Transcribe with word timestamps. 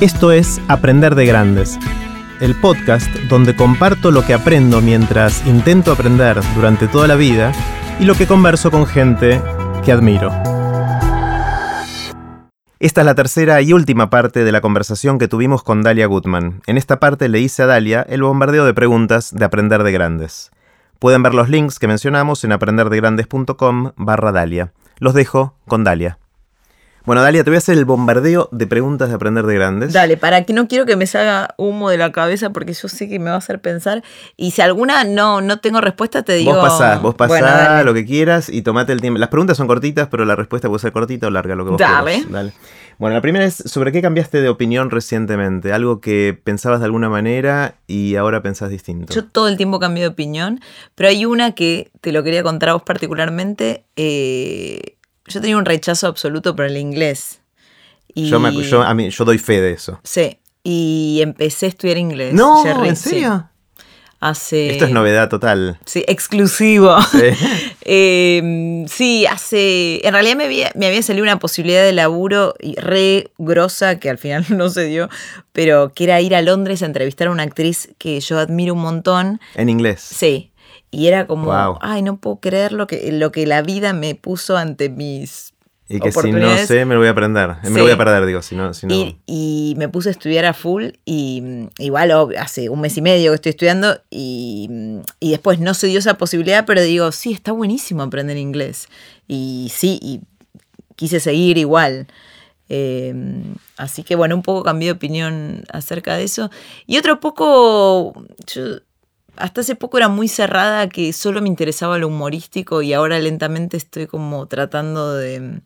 Esto 0.00 0.30
es 0.30 0.60
Aprender 0.68 1.16
de 1.16 1.26
Grandes, 1.26 1.76
el 2.40 2.54
podcast 2.54 3.12
donde 3.28 3.56
comparto 3.56 4.12
lo 4.12 4.24
que 4.24 4.32
aprendo 4.32 4.80
mientras 4.80 5.44
intento 5.44 5.90
aprender 5.90 6.40
durante 6.54 6.86
toda 6.86 7.08
la 7.08 7.16
vida 7.16 7.50
y 7.98 8.04
lo 8.04 8.14
que 8.14 8.28
converso 8.28 8.70
con 8.70 8.86
gente 8.86 9.42
que 9.84 9.90
admiro. 9.90 10.30
Esta 12.78 13.00
es 13.00 13.04
la 13.06 13.16
tercera 13.16 13.60
y 13.60 13.72
última 13.72 14.08
parte 14.08 14.44
de 14.44 14.52
la 14.52 14.60
conversación 14.60 15.18
que 15.18 15.26
tuvimos 15.26 15.64
con 15.64 15.82
Dalia 15.82 16.06
Gutman. 16.06 16.62
En 16.68 16.78
esta 16.78 17.00
parte 17.00 17.28
le 17.28 17.40
hice 17.40 17.64
a 17.64 17.66
Dalia 17.66 18.02
el 18.02 18.22
bombardeo 18.22 18.66
de 18.66 18.74
preguntas 18.74 19.34
de 19.34 19.44
Aprender 19.44 19.82
de 19.82 19.90
Grandes. 19.90 20.52
Pueden 21.00 21.24
ver 21.24 21.34
los 21.34 21.48
links 21.48 21.80
que 21.80 21.88
mencionamos 21.88 22.44
en 22.44 22.52
aprenderdegrandes.com 22.52 23.94
barra 23.96 24.30
Dalia. 24.30 24.72
Los 25.00 25.14
dejo 25.14 25.56
con 25.66 25.82
Dalia. 25.82 26.18
Bueno, 27.08 27.22
Dalia, 27.22 27.42
te 27.42 27.48
voy 27.48 27.54
a 27.54 27.58
hacer 27.58 27.78
el 27.78 27.86
bombardeo 27.86 28.50
de 28.52 28.66
preguntas 28.66 29.08
de 29.08 29.14
aprender 29.14 29.46
de 29.46 29.54
grandes. 29.54 29.94
Dale, 29.94 30.18
para 30.18 30.44
que 30.44 30.52
no 30.52 30.68
quiero 30.68 30.84
que 30.84 30.94
me 30.94 31.06
salga 31.06 31.54
humo 31.56 31.88
de 31.88 31.96
la 31.96 32.12
cabeza 32.12 32.50
porque 32.50 32.74
yo 32.74 32.86
sé 32.86 33.08
que 33.08 33.18
me 33.18 33.30
va 33.30 33.36
a 33.36 33.38
hacer 33.38 33.62
pensar. 33.62 34.02
Y 34.36 34.50
si 34.50 34.60
alguna 34.60 35.04
no, 35.04 35.40
no 35.40 35.58
tengo 35.58 35.80
respuesta, 35.80 36.22
te 36.22 36.34
digo. 36.34 36.52
Vos 36.52 36.68
pasás, 36.68 37.00
vos 37.00 37.14
pasás 37.14 37.82
lo 37.86 37.94
que 37.94 38.04
quieras 38.04 38.50
y 38.50 38.60
tomate 38.60 38.92
el 38.92 39.00
tiempo. 39.00 39.18
Las 39.18 39.30
preguntas 39.30 39.56
son 39.56 39.66
cortitas, 39.66 40.08
pero 40.08 40.26
la 40.26 40.36
respuesta 40.36 40.68
puede 40.68 40.80
ser 40.80 40.92
cortita 40.92 41.28
o 41.28 41.30
larga, 41.30 41.54
lo 41.54 41.64
que 41.64 41.70
vos 41.70 41.80
Dale. 41.80 42.26
Dale. 42.28 42.52
Bueno, 42.98 43.14
la 43.14 43.22
primera 43.22 43.46
es: 43.46 43.54
¿sobre 43.54 43.90
qué 43.90 44.02
cambiaste 44.02 44.42
de 44.42 44.50
opinión 44.50 44.90
recientemente? 44.90 45.72
Algo 45.72 46.02
que 46.02 46.38
pensabas 46.44 46.80
de 46.80 46.84
alguna 46.84 47.08
manera 47.08 47.76
y 47.86 48.16
ahora 48.16 48.42
pensás 48.42 48.68
distinto. 48.68 49.14
Yo 49.14 49.24
todo 49.24 49.48
el 49.48 49.56
tiempo 49.56 49.78
cambio 49.78 50.02
de 50.02 50.08
opinión, 50.08 50.60
pero 50.94 51.08
hay 51.08 51.24
una 51.24 51.52
que 51.52 51.90
te 52.02 52.12
lo 52.12 52.22
quería 52.22 52.42
contar 52.42 52.68
a 52.68 52.72
vos 52.74 52.82
particularmente. 52.82 53.84
Eh 53.96 54.97
yo 55.28 55.40
tenía 55.40 55.56
un 55.56 55.64
rechazo 55.64 56.06
absoluto 56.06 56.56
por 56.56 56.64
el 56.64 56.76
inglés. 56.76 57.40
Y, 58.14 58.28
yo, 58.30 58.36
a 58.82 58.94
mí, 58.94 59.10
yo 59.10 59.24
doy 59.24 59.38
fe 59.38 59.60
de 59.60 59.72
eso. 59.72 60.00
Sí, 60.02 60.38
y 60.64 61.20
empecé 61.22 61.66
a 61.66 61.68
estudiar 61.68 61.98
inglés. 61.98 62.34
No, 62.34 62.84
¿en 62.84 62.96
serio? 62.96 63.48
Hace... 64.20 64.70
Esto 64.70 64.86
es 64.86 64.90
novedad 64.90 65.28
total. 65.28 65.78
Sí, 65.84 66.04
exclusivo. 66.08 67.00
Sí, 67.02 67.20
em, 67.84 68.88
sí 68.88 69.26
hace... 69.26 70.04
En 70.04 70.12
realidad 70.12 70.34
me 70.34 70.44
había, 70.44 70.72
me 70.74 70.86
había 70.88 71.02
salido 71.02 71.22
una 71.22 71.38
posibilidad 71.38 71.84
de 71.84 71.92
laburo 71.92 72.54
re 72.78 73.30
grosa 73.38 74.00
que 74.00 74.10
al 74.10 74.18
final 74.18 74.44
no 74.56 74.70
se 74.70 74.86
dio, 74.86 75.08
pero 75.52 75.92
que 75.94 76.04
era 76.04 76.20
ir 76.20 76.34
a 76.34 76.42
Londres 76.42 76.82
a 76.82 76.86
entrevistar 76.86 77.28
a 77.28 77.30
una 77.30 77.44
actriz 77.44 77.90
que 77.98 78.18
yo 78.18 78.40
admiro 78.40 78.74
un 78.74 78.80
montón. 78.80 79.40
¿En 79.54 79.68
inglés? 79.68 80.00
Sí. 80.00 80.50
Y 80.90 81.08
era 81.08 81.26
como, 81.26 81.78
ay, 81.80 82.02
no 82.02 82.16
puedo 82.16 82.36
creer 82.36 82.72
lo 82.72 82.86
que, 82.86 83.12
lo 83.12 83.30
que 83.30 83.46
la 83.46 83.62
vida 83.62 83.92
me 83.92 84.14
puso 84.14 84.56
ante 84.56 84.88
mis 84.88 85.52
y 85.90 86.00
que 86.00 86.12
si 86.12 86.32
no 86.32 86.54
sé, 86.58 86.84
me 86.84 86.94
lo 86.94 87.00
voy 87.00 87.08
a 87.08 87.12
aprender. 87.12 87.56
Me 87.62 87.70
lo 87.70 87.84
voy 87.84 87.92
a 87.92 87.96
perder, 87.96 88.26
digo, 88.26 88.42
si 88.42 88.54
no. 88.54 88.74
Si 88.74 88.86
no... 88.86 88.94
Y, 89.26 89.74
me 89.78 89.88
puse 89.88 90.10
a 90.10 90.12
estudiar 90.12 90.44
a 90.44 90.52
full 90.52 90.88
y 91.06 91.42
igual 91.78 92.12
hace 92.38 92.68
un 92.68 92.82
mes 92.82 92.96
y 92.98 93.02
medio 93.02 93.30
que 93.30 93.36
estoy 93.36 93.50
estudiando 93.50 93.98
y, 94.10 94.68
y, 95.18 95.30
después 95.30 95.60
no 95.60 95.72
se 95.72 95.86
dio 95.86 95.98
esa 95.98 96.18
posibilidad, 96.18 96.66
pero 96.66 96.82
digo, 96.82 97.10
sí, 97.10 97.32
está 97.32 97.52
buenísimo 97.52 98.02
aprender 98.02 98.36
inglés. 98.36 98.88
Y 99.26 99.72
sí, 99.74 99.98
y 100.02 100.20
quise 100.94 101.20
seguir 101.20 101.56
igual. 101.56 102.06
Em, 102.68 103.54
así 103.78 104.02
que 104.02 104.14
bueno, 104.14 104.34
un 104.34 104.42
poco 104.42 104.62
cambié 104.64 104.88
de 104.88 104.92
opinión 104.92 105.64
acerca 105.72 106.18
de 106.18 106.24
eso. 106.24 106.50
Y 106.86 106.98
otro 106.98 107.18
poco, 107.18 108.12
hasta 109.38 109.60
hace 109.60 109.74
poco 109.74 109.98
era 109.98 110.08
muy 110.08 110.28
cerrada, 110.28 110.88
que 110.88 111.12
solo 111.12 111.40
me 111.40 111.48
interesaba 111.48 111.98
lo 111.98 112.08
humorístico 112.08 112.82
y 112.82 112.92
ahora 112.92 113.18
lentamente 113.18 113.76
estoy 113.76 114.06
como 114.06 114.46
tratando 114.46 115.14
de, 115.14 115.60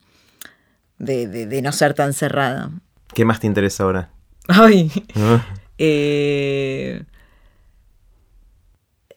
de, 0.98 1.62
no 1.62 1.72
ser 1.72 1.94
tan 1.94 2.12
cerrada. 2.12 2.70
¿Qué 3.14 3.24
más 3.24 3.40
te 3.40 3.46
interesa 3.46 3.84
ahora? 3.84 4.10
Ay. 4.48 4.90
Ah. 5.16 5.44
Eh, 5.78 7.02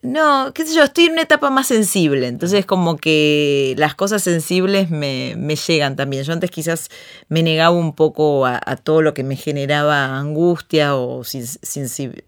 no, 0.06 0.52
qué 0.54 0.64
sé 0.64 0.74
yo, 0.74 0.84
estoy 0.84 1.06
en 1.06 1.12
una 1.12 1.22
etapa 1.22 1.50
más 1.50 1.66
sensible, 1.66 2.28
entonces 2.28 2.64
como 2.64 2.96
que 2.96 3.74
las 3.76 3.94
cosas 3.94 4.22
sensibles 4.22 4.90
me, 4.90 5.34
llegan 5.66 5.96
también. 5.96 6.22
Yo 6.22 6.32
antes 6.32 6.50
quizás 6.50 6.88
me 7.28 7.42
negaba 7.42 7.76
un 7.76 7.94
poco 7.94 8.46
a, 8.46 8.60
todo 8.76 9.02
lo 9.02 9.14
que 9.14 9.24
me 9.24 9.36
generaba 9.36 10.18
angustia 10.18 10.96
o 10.96 11.24
sensibilidad 11.24 12.22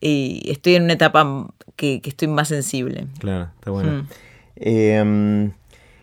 y 0.00 0.50
estoy 0.50 0.76
en 0.76 0.84
una 0.84 0.94
etapa 0.94 1.48
que, 1.76 2.00
estoy 2.04 2.28
más 2.28 2.48
sensible. 2.48 3.06
Claro, 3.18 3.50
está 3.58 3.70
bueno. 3.70 3.90
Mm. 3.90 4.08
Em, 4.56 5.52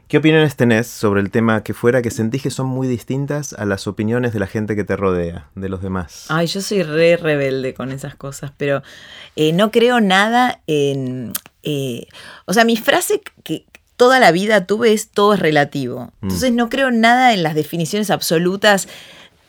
¿Qué 0.08 0.18
opiniones 0.18 0.56
tenés 0.56 0.86
sobre 0.86 1.22
el 1.22 1.32
tema 1.32 1.64
que 1.64 1.74
fuera 1.74 2.04
que 2.04 2.12
sentís 2.12 2.44
que 2.44 2.52
son 2.52 2.68
muy 2.68 2.88
distintas 2.88 3.54
a 3.54 3.66
las 3.66 3.88
opiniones 3.88 4.34
de 4.34 4.40
la 4.40 4.46
gente 4.46 4.76
que 4.76 4.84
te 4.84 4.96
rodea, 4.96 5.50
de 5.56 5.68
los 5.68 5.82
demás? 5.82 6.26
Ay, 6.30 6.46
yo 6.46 6.62
soy 6.62 6.84
re 6.84 7.18
rebelde 7.18 7.74
con 7.74 7.92
esas 7.92 8.16
cosas, 8.16 8.52
pero 8.56 8.84
eh, 9.36 9.52
no 9.52 9.72
creo 9.72 10.02
nada 10.02 10.62
en... 10.68 11.34
Eh, 11.64 12.06
o 12.46 12.54
sea, 12.54 12.66
mi 12.66 12.78
frase 12.78 13.22
que 13.44 13.66
toda 13.98 14.20
la 14.20 14.32
vida 14.32 14.68
tuve 14.68 14.94
es 14.94 15.10
todo 15.10 15.34
es 15.34 15.40
relativo. 15.40 16.12
Mm. 16.22 16.26
Entonces 16.26 16.52
no 16.52 16.70
creo 16.70 16.92
nada 16.92 17.34
en 17.34 17.42
las 17.42 17.56
definiciones 17.56 18.12
absolutas 18.12 18.88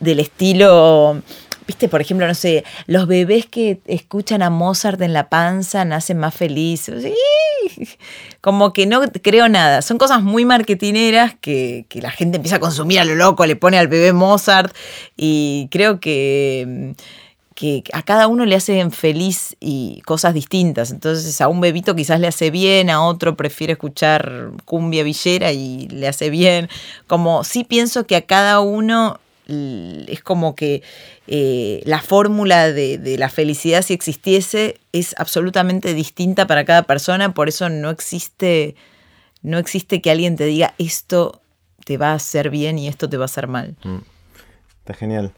del 0.01 0.21
estilo 0.21 1.21
viste, 1.67 1.89
por 1.89 2.01
ejemplo, 2.01 2.27
no 2.27 2.35
sé, 2.35 2.65
los 2.87 3.07
bebés 3.07 3.47
que 3.47 3.81
escuchan 3.87 4.43
a 4.43 4.51
Mozart 4.51 5.01
en 5.03 5.13
la 5.13 5.29
panza 5.29 5.85
nacen 5.85 6.19
más 6.19 6.35
felices. 6.35 7.05
Como 8.41 8.73
que 8.73 8.87
no 8.87 9.01
creo 9.23 9.49
nada. 9.49 9.83
Son 9.83 9.99
cosas 9.99 10.23
muy 10.23 10.45
marketineras 10.45 11.35
que, 11.41 11.87
la 11.95 12.11
gente 12.11 12.37
empieza 12.37 12.57
a 12.57 12.61
consumir 12.61 13.01
a 13.01 13.05
lo 13.05 13.15
loco, 13.15 13.47
le 13.47 13.57
pone 13.57 13.79
al 13.79 13.89
bebé 13.89 14.13
Mozart 14.13 14.75
y 15.17 15.69
creo 15.71 16.01
que 16.01 16.95
que 17.57 17.83
a 17.95 18.03
cada 18.03 18.29
uno 18.29 18.45
le 18.45 18.55
hacen 18.55 18.93
feliz 18.93 19.57
y 19.61 20.03
cosas 20.05 20.35
distintas. 20.35 20.91
Entonces 20.91 21.41
a 21.41 21.49
un 21.49 21.63
bebito 21.63 21.97
quizás 21.97 22.21
le 22.21 22.29
hace 22.29 22.51
bien, 22.51 22.91
a 22.91 23.03
otro 23.03 23.35
prefiere 23.35 23.73
escuchar 23.73 24.51
cumbia 24.67 25.03
villera 25.03 25.53
y 25.53 25.89
le 25.89 26.07
hace 26.07 26.29
bien. 26.29 26.69
Como 27.07 27.45
sí 27.45 27.65
pienso 27.65 28.07
que 28.07 28.15
a 28.15 28.23
cada 28.23 28.61
uno 28.61 29.19
es 29.49 30.23
como 30.23 30.57
que 30.57 30.83
eh, 31.29 31.83
la 31.85 32.01
fórmula 32.01 32.73
de, 32.73 33.17
la 33.19 33.29
felicidad, 33.29 33.83
si 33.83 33.95
existiese, 33.95 34.81
es 34.93 35.15
absolutamente 35.19 35.95
distinta 35.95 36.47
para 36.47 36.65
cada 36.65 36.83
persona, 36.83 37.33
por 37.33 37.49
eso 37.49 37.69
no 37.69 37.91
existe, 37.91 38.75
no 39.43 39.59
existe 39.59 40.03
que 40.03 40.11
alguien 40.11 40.37
te 40.37 40.45
diga 40.47 40.75
esto 40.79 41.41
te 41.85 41.99
va 41.99 42.11
a 42.11 42.15
hacer 42.15 42.51
bien 42.51 42.79
y 42.79 42.89
esto 42.89 43.09
te 43.09 43.17
va 43.17 43.25
a 43.25 43.27
hacer 43.27 43.47
mal. 43.47 43.77
Mm. 43.85 43.99
Está 44.81 44.95
genial. 44.95 45.33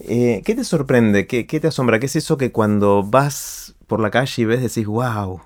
Eh, 0.00 0.42
¿Qué 0.44 0.54
te 0.54 0.64
sorprende? 0.64 1.26
¿Qué, 1.26 1.44
te 1.44 1.66
asombra? 1.66 1.98
¿Qué 1.98 2.06
es 2.06 2.16
eso 2.16 2.36
que 2.36 2.52
cuando 2.52 3.02
vas 3.02 3.74
por 3.86 4.00
la 4.00 4.10
calle 4.10 4.42
y 4.42 4.44
ves 4.44 4.60
decís, 4.60 4.86
wow? 4.86 5.40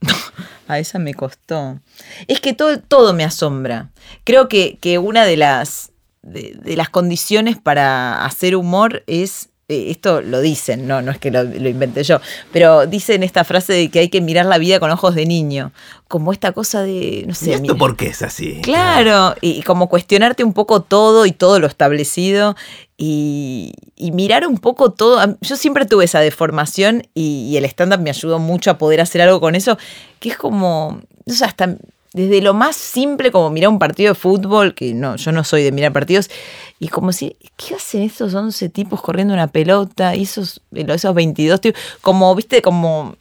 a 0.68 0.78
esa 0.78 0.98
me 0.98 1.12
costó. 1.12 1.80
Es 2.28 2.40
que 2.40 2.54
todo, 2.54 2.78
todo 2.80 3.12
me 3.12 3.24
asombra. 3.24 3.90
Creo 4.24 4.48
que, 4.48 4.78
que 4.80 4.98
una 4.98 5.26
de 5.26 5.36
las, 5.36 5.92
de, 6.22 6.76
las 6.76 6.90
condiciones 6.90 7.58
para 7.58 8.24
hacer 8.24 8.56
humor 8.56 9.02
es 9.06 9.50
eh, 9.68 9.92
esto 9.92 10.20
lo 10.20 10.40
dicen, 10.40 10.88
no, 10.88 11.00
no 11.00 11.12
es 11.12 11.18
que 11.18 11.30
lo, 11.30 11.44
inventé 11.44 12.02
yo, 12.02 12.20
pero 12.52 12.86
dicen 12.86 13.22
esta 13.22 13.44
frase 13.44 13.72
de 13.72 13.88
que 13.88 14.00
hay 14.00 14.08
que 14.08 14.20
mirar 14.20 14.46
la 14.46 14.58
vida 14.58 14.80
con 14.80 14.90
ojos 14.90 15.14
de 15.14 15.26
niño, 15.26 15.70
como 16.08 16.32
esta 16.32 16.50
cosa 16.50 16.82
de, 16.82 17.22
no 17.28 17.34
sé. 17.34 17.50
¿Y 17.50 17.54
esto 17.54 17.76
por 17.76 17.96
qué 17.96 18.08
es 18.08 18.22
así? 18.22 18.60
Claro, 18.62 19.36
y, 19.40 19.62
como 19.62 19.88
cuestionarte 19.88 20.42
un 20.42 20.54
poco 20.54 20.82
todo 20.82 21.24
y 21.24 21.30
todo 21.30 21.60
lo 21.60 21.68
establecido 21.68 22.56
y, 22.96 23.72
mirar 24.12 24.44
un 24.44 24.58
poco 24.58 24.90
todo. 24.90 25.36
Yo 25.40 25.54
siempre 25.54 25.86
tuve 25.86 26.06
esa 26.06 26.18
deformación 26.18 27.04
y, 27.14 27.48
y 27.52 27.56
el 27.56 27.64
stand-up 27.66 28.00
me 28.00 28.10
ayudó 28.10 28.40
mucho 28.40 28.72
a 28.72 28.78
poder 28.78 29.00
hacer 29.00 29.22
algo 29.22 29.40
con 29.40 29.54
eso, 29.54 29.78
que 30.18 30.30
es 30.30 30.36
como, 30.36 31.00
no 31.26 31.34
sé, 31.34 31.44
hasta 31.44 31.76
desde 32.12 32.42
lo 32.42 32.54
más 32.54 32.76
simple 32.76 33.30
como 33.30 33.50
mirar 33.50 33.70
un 33.70 33.78
partido 33.78 34.14
de 34.14 34.18
fútbol, 34.18 34.74
que 34.74 34.94
no, 34.94 35.16
yo 35.16 35.32
no 35.32 35.44
soy 35.44 35.62
de 35.62 35.72
mirar 35.72 35.92
partidos, 35.92 36.30
y 36.78 36.88
como 36.88 37.12
si, 37.12 37.36
¿qué 37.56 37.76
hacen 37.76 38.02
esos 38.02 38.34
11 38.34 38.68
tipos 38.70 39.00
corriendo 39.00 39.34
una 39.34 39.46
pelota? 39.46 40.16
Y 40.16 40.22
esos, 40.22 40.60
esos 40.72 41.14
22 41.14 41.60
tipos, 41.60 41.80
como, 42.00 42.34
viste, 42.34 42.62
como 42.62 43.16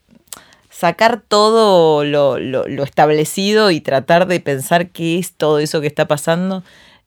sacar 0.79 1.21
todo 1.27 2.05
lo, 2.05 2.37
establecido 2.83 3.69
y 3.69 3.81
tratar 3.81 4.27
de 4.27 4.39
pensar 4.39 4.89
qué 4.89 5.19
es 5.19 5.33
todo 5.33 5.59
eso 5.59 5.81
que 5.81 5.87
está 5.87 6.07
pasando. 6.07 6.63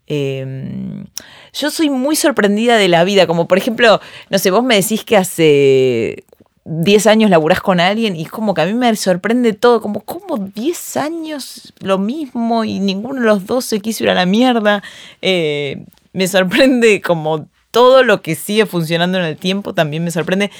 Em, 0.06 1.06
yo 1.54 1.70
soy 1.70 1.88
muy 1.88 2.14
sorprendida 2.14 2.76
de 2.76 2.88
la 2.88 3.02
vida, 3.04 3.26
como 3.26 3.48
por 3.48 3.56
ejemplo, 3.56 4.00
no 4.28 4.38
sé, 4.38 4.50
vos 4.50 4.62
me 4.62 4.74
decís 4.76 5.04
que 5.04 5.16
hace 5.16 6.24
10 6.64 7.06
años 7.08 7.30
laburás 7.30 7.60
con 7.60 7.80
alguien 7.80 8.14
y 8.14 8.22
es 8.22 8.30
como 8.30 8.54
que 8.54 8.62
a 8.62 8.66
mí 8.66 8.74
me 8.74 8.94
sorprende 8.94 9.52
todo, 9.52 9.80
como, 9.80 10.00
como 10.00 10.38
10 10.38 10.96
años 10.96 11.72
lo 11.80 11.98
mismo 11.98 12.64
y 12.64 12.78
ninguno 12.78 13.20
de 13.20 13.26
los 13.26 13.46
dos 13.46 13.64
se 13.64 13.80
quiso 13.80 14.04
ir 14.04 14.10
a 14.10 14.14
la 14.14 14.26
mierda. 14.26 14.82
Eh, 15.22 15.84
me 16.12 16.28
sorprende 16.28 17.00
como 17.00 17.46
todo 17.70 18.04
lo 18.04 18.22
que 18.22 18.36
sigue 18.36 18.66
funcionando 18.66 19.18
en 19.18 19.24
el 19.24 19.36
tiempo 19.36 19.74
también 19.74 20.04
me 20.04 20.10
sorprende. 20.12 20.50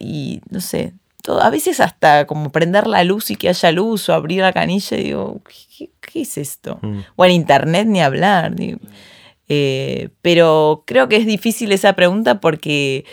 Y 0.00 0.40
no 0.50 0.60
sé, 0.60 0.94
todo, 1.22 1.40
a 1.40 1.50
veces 1.50 1.78
hasta 1.78 2.26
como 2.26 2.50
prender 2.50 2.88
la 2.88 3.04
luz 3.04 3.30
y 3.30 3.36
que 3.36 3.48
haya 3.48 3.70
luz 3.70 4.08
o 4.08 4.14
abrir 4.14 4.40
la 4.40 4.52
canilla 4.52 4.96
y 4.96 5.04
digo, 5.04 5.40
¿qué, 6.00 6.20
es 6.20 6.38
esto? 6.38 6.80
Mm. 6.82 7.00
O 7.14 7.24
en 7.24 7.30
internet 7.30 7.86
ni 7.86 8.00
hablar. 8.00 8.52
Eh, 9.48 10.08
pero 10.22 10.82
creo 10.86 11.08
que 11.08 11.16
es 11.16 11.26
difícil 11.26 11.70
esa 11.70 11.92
pregunta 11.92 12.40
porque 12.40 13.04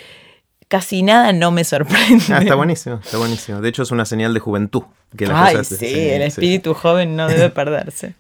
casi 0.74 1.04
nada 1.04 1.34
no 1.34 1.52
me 1.52 1.64
sorprende. 1.64 2.26
Ah, 2.34 2.40
está 2.40 2.56
buenísimo, 2.64 2.96
está 2.96 3.20
buenísimo. 3.20 3.62
De 3.62 3.70
hecho, 3.70 3.84
es 3.84 3.92
una 3.92 4.06
señal 4.06 4.34
de 4.34 4.40
juventud. 4.40 4.82
Que 5.16 5.30
Ay, 5.32 5.64
sí, 5.64 6.10
el 6.10 6.24
espíritu 6.24 6.74
joven 6.74 7.16
no 7.16 7.28
debe 7.28 7.50
perderse. 7.52 8.16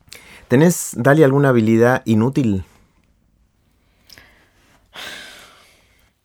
¿Tenés, 0.49 0.91
Dali, 0.95 1.23
alguna 1.23 1.49
habilidad 1.49 2.03
inútil? 2.05 2.63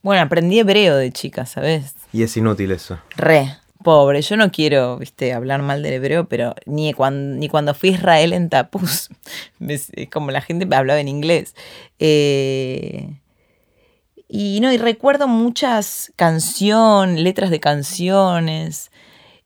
Bueno, 0.02 0.20
aprendí 0.20 0.58
hebreo 0.58 0.96
de 0.96 1.10
chica, 1.12 1.46
¿sabes? 1.46 1.94
Y 2.12 2.22
es 2.22 2.36
inútil 2.36 2.72
eso. 2.72 2.98
Re, 3.16 3.56
pobre. 3.82 4.20
Yo 4.20 4.36
no 4.36 4.52
quiero, 4.52 4.98
viste, 4.98 5.32
hablar 5.32 5.62
mal 5.62 5.82
del 5.82 5.94
hebreo, 5.94 6.26
pero 6.26 6.54
ni 6.66 6.92
cuando, 6.92 7.38
ni 7.38 7.48
cuando 7.48 7.72
fui 7.72 7.88
a 7.88 7.92
Israel 7.92 8.34
en 8.34 8.50
Tapuz, 8.50 9.08
como 10.12 10.30
la 10.30 10.42
gente 10.42 10.68
hablaba 10.76 11.00
en 11.00 11.08
inglés. 11.08 11.54
Eh, 11.98 13.14
y 14.28 14.60
no, 14.60 14.70
y 14.70 14.76
recuerdo 14.76 15.26
muchas 15.26 16.12
canciones, 16.16 17.20
letras 17.20 17.50
de 17.50 17.60
canciones. 17.60 18.90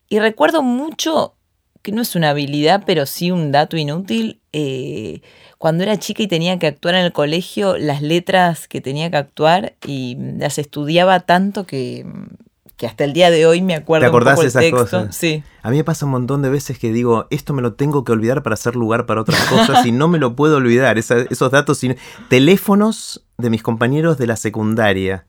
Y 0.08 0.18
recuerdo 0.18 0.62
mucho, 0.62 1.36
que 1.82 1.92
no 1.92 2.02
es 2.02 2.16
una 2.16 2.30
habilidad, 2.30 2.82
pero 2.84 3.06
sí 3.06 3.30
un 3.30 3.52
dato 3.52 3.76
inútil. 3.76 4.40
Eh, 4.52 5.22
cuando 5.58 5.84
era 5.84 5.98
chica 5.98 6.24
y 6.24 6.26
tenía 6.26 6.58
que 6.58 6.66
actuar 6.66 6.96
en 6.96 7.04
el 7.04 7.12
colegio, 7.12 7.78
las 7.78 8.02
letras 8.02 8.66
que 8.66 8.80
tenía 8.80 9.08
que 9.10 9.16
actuar 9.16 9.76
y 9.86 10.16
las 10.38 10.58
estudiaba 10.58 11.20
tanto 11.20 11.64
que, 11.64 12.04
que 12.76 12.88
hasta 12.88 13.04
el 13.04 13.12
día 13.12 13.30
de 13.30 13.46
hoy 13.46 13.62
me 13.62 13.76
acuerdo 13.76 14.04
¿Te 14.04 14.08
acordás 14.08 14.38
un 14.38 14.42
de 14.42 14.48
esas 14.48 14.70
Cosas? 14.70 15.14
Sí. 15.14 15.44
A 15.62 15.70
mí 15.70 15.76
me 15.76 15.84
pasa 15.84 16.04
un 16.04 16.10
montón 16.10 16.42
de 16.42 16.50
veces 16.50 16.80
que 16.80 16.92
digo, 16.92 17.28
esto 17.30 17.52
me 17.52 17.62
lo 17.62 17.74
tengo 17.74 18.02
que 18.02 18.10
olvidar 18.10 18.42
para 18.42 18.54
hacer 18.54 18.74
lugar 18.74 19.06
para 19.06 19.20
otras 19.20 19.40
cosas 19.44 19.86
y 19.86 19.92
no 19.92 20.08
me 20.08 20.18
lo 20.18 20.34
puedo 20.34 20.56
olvidar. 20.56 20.98
esos 20.98 21.50
datos, 21.52 21.80
teléfonos 22.28 23.24
de 23.42 23.50
mis 23.50 23.62
compañeros 23.62 24.18
de 24.18 24.26
la 24.26 24.36
secundaria. 24.36 25.26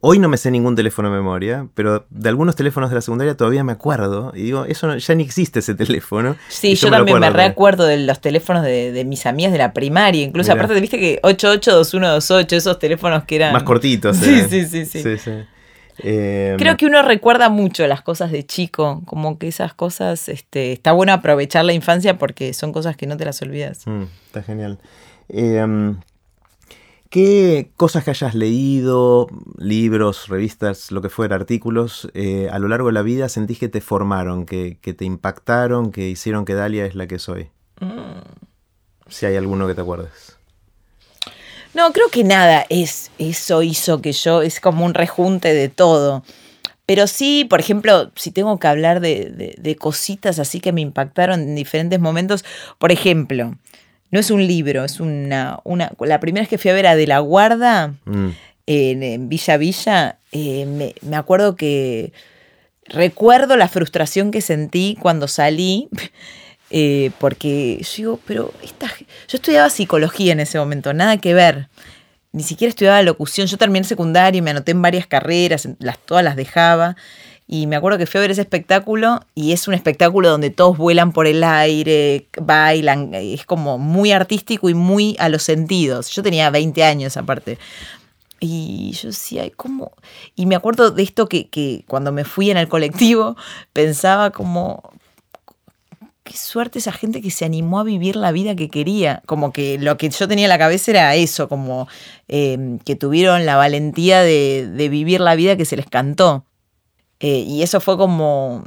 Hoy 0.00 0.18
no 0.18 0.28
me 0.28 0.36
sé 0.36 0.50
ningún 0.50 0.76
teléfono 0.76 1.10
de 1.10 1.16
memoria, 1.16 1.66
pero 1.74 2.06
de 2.10 2.28
algunos 2.28 2.54
teléfonos 2.54 2.90
de 2.90 2.96
la 2.96 3.00
secundaria 3.00 3.34
todavía 3.34 3.64
me 3.64 3.72
acuerdo. 3.72 4.30
Y 4.34 4.42
digo, 4.42 4.66
eso 4.66 4.94
ya 4.94 5.14
ni 5.14 5.24
existe 5.24 5.60
ese 5.60 5.74
teléfono. 5.74 6.36
Sí, 6.48 6.74
yo, 6.74 6.90
también 6.90 7.18
me 7.18 7.30
recuerdo 7.30 7.84
de 7.84 7.96
los 7.98 8.20
teléfonos 8.20 8.62
de, 8.62 9.04
mis 9.06 9.24
amigas 9.24 9.52
de 9.52 9.58
la 9.58 9.72
primaria. 9.72 10.22
Incluso, 10.22 10.52
aparte 10.52 10.74
aparte, 10.74 10.80
viste 10.82 10.98
que 10.98 11.18
882128, 11.22 12.56
esos 12.56 12.78
teléfonos 12.78 13.24
que 13.24 13.36
eran. 13.36 13.54
Más 13.54 13.62
cortitos. 13.62 14.18
Sí, 14.18 14.40
eh. 14.40 14.46
sí, 14.48 14.84
sí, 14.84 14.84
sí. 14.84 15.30
Em, 15.98 16.58
Creo 16.58 16.76
que 16.76 16.86
uno 16.86 17.00
recuerda 17.02 17.48
mucho 17.48 17.86
las 17.86 18.02
cosas 18.02 18.30
de 18.30 18.44
chico, 18.44 19.02
como 19.06 19.38
que 19.38 19.48
esas 19.48 19.72
cosas, 19.72 20.28
este, 20.28 20.72
está 20.72 20.92
bueno 20.92 21.14
aprovechar 21.14 21.64
la 21.64 21.72
infancia 21.72 22.18
porque 22.18 22.52
son 22.52 22.72
cosas 22.72 22.96
que 22.96 23.06
no 23.06 23.16
te 23.16 23.24
las 23.24 23.40
olvidas. 23.40 23.86
Mm, 23.86 24.02
está 24.26 24.42
genial. 24.42 24.78
Eh, 25.28 25.64
¿Qué 27.16 27.70
cosas 27.76 28.04
que 28.04 28.10
hayas 28.10 28.34
leído, 28.34 29.26
libros, 29.56 30.28
revistas, 30.28 30.92
lo 30.92 31.00
que 31.00 31.08
fuera, 31.08 31.34
artículos, 31.34 32.10
eh, 32.12 32.50
a 32.52 32.58
lo 32.58 32.68
largo 32.68 32.88
de 32.88 32.92
la 32.92 33.00
vida 33.00 33.30
sentís 33.30 33.58
que 33.58 33.70
te 33.70 33.80
formaron, 33.80 34.44
que, 34.44 34.76
te 34.76 35.04
impactaron, 35.06 35.92
que 35.92 36.10
hicieron 36.10 36.44
que 36.44 36.52
Dalia 36.52 36.84
es 36.84 36.94
la 36.94 37.06
que 37.06 37.18
soy? 37.18 37.48
Mm. 37.80 38.20
Si 39.08 39.24
hay 39.24 39.34
alguno 39.36 39.66
que 39.66 39.74
te 39.74 39.80
acuerdes. 39.80 40.36
No, 41.72 41.90
creo 41.94 42.10
que 42.10 42.22
nada, 42.22 42.66
es, 42.68 43.10
eso 43.16 43.62
hizo 43.62 44.02
que 44.02 44.12
yo, 44.12 44.42
es 44.42 44.60
como 44.60 44.84
un 44.84 44.92
rejunte 44.92 45.54
de 45.54 45.70
todo. 45.70 46.22
Pero 46.84 47.06
sí, 47.06 47.46
por 47.48 47.60
ejemplo, 47.60 48.10
si 48.14 48.30
tengo 48.30 48.58
que 48.58 48.68
hablar 48.68 49.00
de, 49.00 49.56
de 49.56 49.76
cositas 49.76 50.38
así 50.38 50.60
que 50.60 50.72
me 50.72 50.82
impactaron 50.82 51.40
en 51.40 51.54
diferentes 51.54 51.98
momentos, 51.98 52.44
por 52.76 52.92
ejemplo, 52.92 53.54
no 54.10 54.20
es 54.20 54.30
un 54.30 54.46
libro, 54.46 54.84
es 54.84 55.00
una, 55.00 55.60
una. 55.64 55.92
La 56.00 56.20
primera 56.20 56.42
vez 56.42 56.48
que 56.48 56.58
fui 56.58 56.70
a 56.70 56.74
ver 56.74 56.86
a 56.86 56.96
De 56.96 57.06
la 57.06 57.18
Guarda 57.18 57.94
mm. 58.04 58.28
en, 58.66 59.28
Villa 59.28 59.56
Villa, 59.56 60.18
eh, 60.32 60.94
me, 61.02 61.16
acuerdo 61.16 61.56
que. 61.56 62.12
Recuerdo 62.88 63.56
la 63.56 63.68
frustración 63.68 64.30
que 64.30 64.40
sentí 64.40 64.96
cuando 65.00 65.28
salí. 65.28 65.88
Eh, 66.70 67.12
porque 67.20 67.78
yo 67.80 67.96
digo, 67.96 68.20
pero 68.26 68.52
esta, 68.60 68.88
yo 68.98 69.36
estudiaba 69.36 69.70
psicología 69.70 70.32
en 70.32 70.40
ese 70.40 70.58
momento, 70.58 70.92
nada 70.92 71.16
que 71.18 71.32
ver. 71.32 71.68
Ni 72.32 72.42
siquiera 72.42 72.70
estudiaba 72.70 73.00
locución. 73.02 73.46
Yo 73.46 73.56
terminé 73.56 73.84
secundaria 73.84 74.38
y 74.40 74.42
me 74.42 74.50
anoté 74.50 74.72
en 74.72 74.82
varias 74.82 75.06
carreras, 75.06 75.68
las, 75.78 75.96
todas 76.00 76.24
las 76.24 76.34
dejaba. 76.34 76.96
Y 77.48 77.66
me 77.68 77.76
acuerdo 77.76 77.98
que 77.98 78.06
fui 78.06 78.18
a 78.18 78.22
ver 78.22 78.32
ese 78.32 78.40
espectáculo 78.40 79.20
y 79.34 79.52
es 79.52 79.68
un 79.68 79.74
espectáculo 79.74 80.28
donde 80.28 80.50
todos 80.50 80.76
vuelan 80.76 81.12
por 81.12 81.28
el 81.28 81.44
aire, 81.44 82.26
bailan, 82.40 83.14
es 83.14 83.46
como 83.46 83.78
muy 83.78 84.10
artístico 84.10 84.68
y 84.68 84.74
muy 84.74 85.16
a 85.20 85.28
los 85.28 85.44
sentidos. 85.44 86.10
Yo 86.10 86.22
tenía 86.24 86.50
20 86.50 86.82
años 86.82 87.16
aparte. 87.16 87.58
Y 88.40 88.92
yo 89.00 89.08
decía, 89.08 89.48
¿cómo? 89.56 89.92
Y 90.34 90.46
me 90.46 90.56
acuerdo 90.56 90.90
de 90.90 91.02
esto 91.02 91.28
que, 91.28 91.48
que 91.48 91.84
cuando 91.86 92.12
me 92.12 92.24
fui 92.24 92.50
en 92.50 92.56
el 92.56 92.68
colectivo 92.68 93.36
pensaba 93.72 94.30
como, 94.30 94.82
qué 96.24 96.36
suerte 96.36 96.80
esa 96.80 96.92
gente 96.92 97.22
que 97.22 97.30
se 97.30 97.44
animó 97.44 97.78
a 97.80 97.84
vivir 97.84 98.16
la 98.16 98.32
vida 98.32 98.56
que 98.56 98.68
quería. 98.68 99.22
Como 99.24 99.52
que 99.52 99.78
lo 99.78 99.96
que 99.96 100.10
yo 100.10 100.28
tenía 100.28 100.46
en 100.46 100.50
la 100.50 100.58
cabeza 100.58 100.90
era 100.90 101.14
eso, 101.14 101.48
como 101.48 101.88
eh, 102.28 102.78
que 102.84 102.96
tuvieron 102.96 103.46
la 103.46 103.56
valentía 103.56 104.20
de, 104.22 104.68
de, 104.68 104.88
vivir 104.88 105.20
la 105.20 105.36
vida 105.36 105.56
que 105.56 105.64
se 105.64 105.76
les 105.76 105.86
cantó. 105.86 106.44
Eh, 107.20 107.44
y 107.46 107.62
eso 107.62 107.80
fue 107.80 107.96
como, 107.96 108.66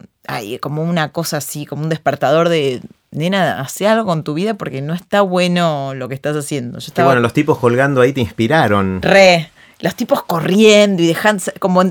como 0.62 0.84
una 0.84 1.12
cosa 1.12 1.38
así, 1.38 1.66
como 1.66 1.84
un 1.84 1.90
despertador 1.90 2.50
de, 2.50 2.82
nena, 3.12 3.60
hace 3.62 3.88
algo 3.88 4.06
con 4.06 4.24
tu 4.24 4.34
vida 4.34 4.56
porque 4.56 4.82
no 4.82 4.94
está 4.94 5.22
bueno 5.22 5.94
lo 5.94 6.10
que 6.10 6.16
estás 6.16 6.36
haciendo. 6.36 6.80
Yo 6.80 6.88
estaba, 6.88 7.10
bueno, 7.10 7.22
los 7.22 7.34
tipos 7.34 7.58
colgando 7.60 8.02
ahí 8.02 8.14
te 8.14 8.22
inspiraron. 8.22 9.02
Re, 9.02 9.52
los 9.80 9.96
tipos 9.96 10.24
corriendo 10.24 11.04
y 11.04 11.08
dejando, 11.08 11.44
como 11.60 11.84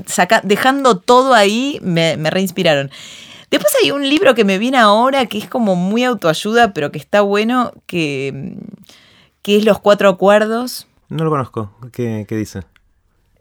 dejando 0.43 0.97
todo 0.97 1.33
ahí 1.33 1.79
me, 1.81 2.17
me 2.17 2.29
reinspiraron. 2.29 2.91
Después 3.49 3.73
hay 3.81 3.91
un 3.91 4.07
libro 4.07 4.35
que 4.35 4.45
me 4.45 4.59
viene 4.59 4.77
ahora 4.77 5.25
que 5.25 5.39
es 5.39 5.47
como 5.47 5.75
muy 5.75 6.03
autoayuda, 6.03 6.73
pero 6.73 6.91
que 6.91 6.99
está 6.99 7.21
bueno, 7.21 7.71
que, 7.87 8.57
que 9.41 9.57
es 9.57 9.65
Los 9.65 9.79
Cuatro 9.79 10.07
Acuerdos. 10.07 10.87
No 11.09 11.23
lo 11.23 11.31
conozco. 11.31 11.71
¿Qué, 11.91 12.25
qué 12.29 12.35
dice? 12.35 12.61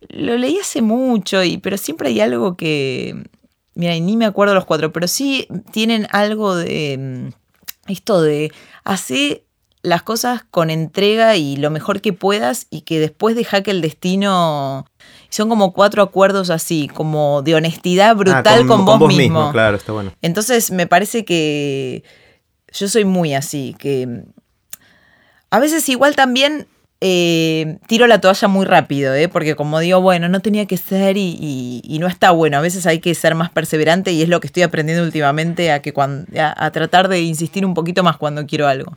Lo 0.09 0.37
leí 0.37 0.59
hace 0.59 0.83
mucho, 0.83 1.43
y, 1.43 1.59
pero 1.59 1.77
siempre 1.77 2.09
hay 2.09 2.21
algo 2.21 2.57
que. 2.57 3.25
Mira, 3.75 3.95
ni 3.95 4.17
me 4.17 4.27
acuerdo 4.27 4.55
los 4.55 4.65
cuatro, 4.65 4.93
pero 4.93 5.09
sí 5.09 5.49
tienen 5.73 6.07
algo 6.11 6.55
de. 6.55 7.31
Mm, 7.33 7.93
esto 7.93 8.21
de 8.21 8.53
hacer 8.85 9.45
las 9.83 10.03
cosas 10.03 10.43
con 10.51 10.71
entrega 10.71 11.37
y 11.37 11.57
lo 11.57 11.71
mejor 11.71 12.01
que 12.01 12.13
puedas 12.13 12.67
y 12.71 12.83
que 12.83 13.01
después 13.01 13.37
deja 13.37 13.63
que 13.63 13.71
el 13.71 13.81
destino. 13.81 14.87
Son 15.31 15.49
como 15.49 15.73
cuatro 15.73 16.03
acuerdos 16.03 16.49
así, 16.49 16.89
como 16.89 17.43
de 17.43 17.55
honestidad 17.55 18.11
ah, 18.11 18.15
brutal 18.15 18.67
con, 18.67 18.85
vos, 18.85 19.15
mismo. 19.15 19.53
Claro, 19.53 19.77
está 19.77 19.93
bueno. 19.93 20.13
Entonces 20.23 20.71
me 20.71 20.87
parece 20.87 21.25
que 21.25 22.03
yo 22.73 22.89
soy 22.89 23.05
muy 23.05 23.35
así, 23.35 23.75
que 23.79 24.25
a 25.51 25.59
veces 25.59 25.89
igual 25.89 26.17
también 26.17 26.67
eh, 27.01 27.79
tiro 27.87 28.09
la 28.09 28.21
toalla 28.21 28.49
muy 28.49 28.67
rápido, 28.67 29.15
¿eh? 29.15 29.29
porque 29.29 29.55
como 29.55 29.79
digo, 29.79 30.01
bueno, 30.01 30.29
no 30.29 30.41
tenía 30.41 30.67
que 30.67 30.77
ser 30.77 31.17
y, 31.17 31.97
no 32.01 32.07
está 32.09 32.33
bueno. 32.33 32.59
A 32.59 32.61
veces 32.61 32.87
hay 32.87 32.99
que 32.99 33.15
ser 33.15 33.35
más 33.35 33.51
perseverante 33.51 34.13
y 34.13 34.23
es 34.23 34.29
lo 34.29 34.41
que 34.41 34.49
estoy 34.49 34.65
aprendiendo 34.65 35.05
últimamente 35.05 35.71
a, 35.71 35.81
que 35.81 35.93
a, 35.97 36.71
tratar 36.73 37.09
de 37.09 37.21
insistir 37.23 37.65
un 37.65 37.75
poquito 37.75 38.03
más 38.03 38.17
cuando 38.17 38.47
quiero 38.47 38.67
algo. 38.67 38.97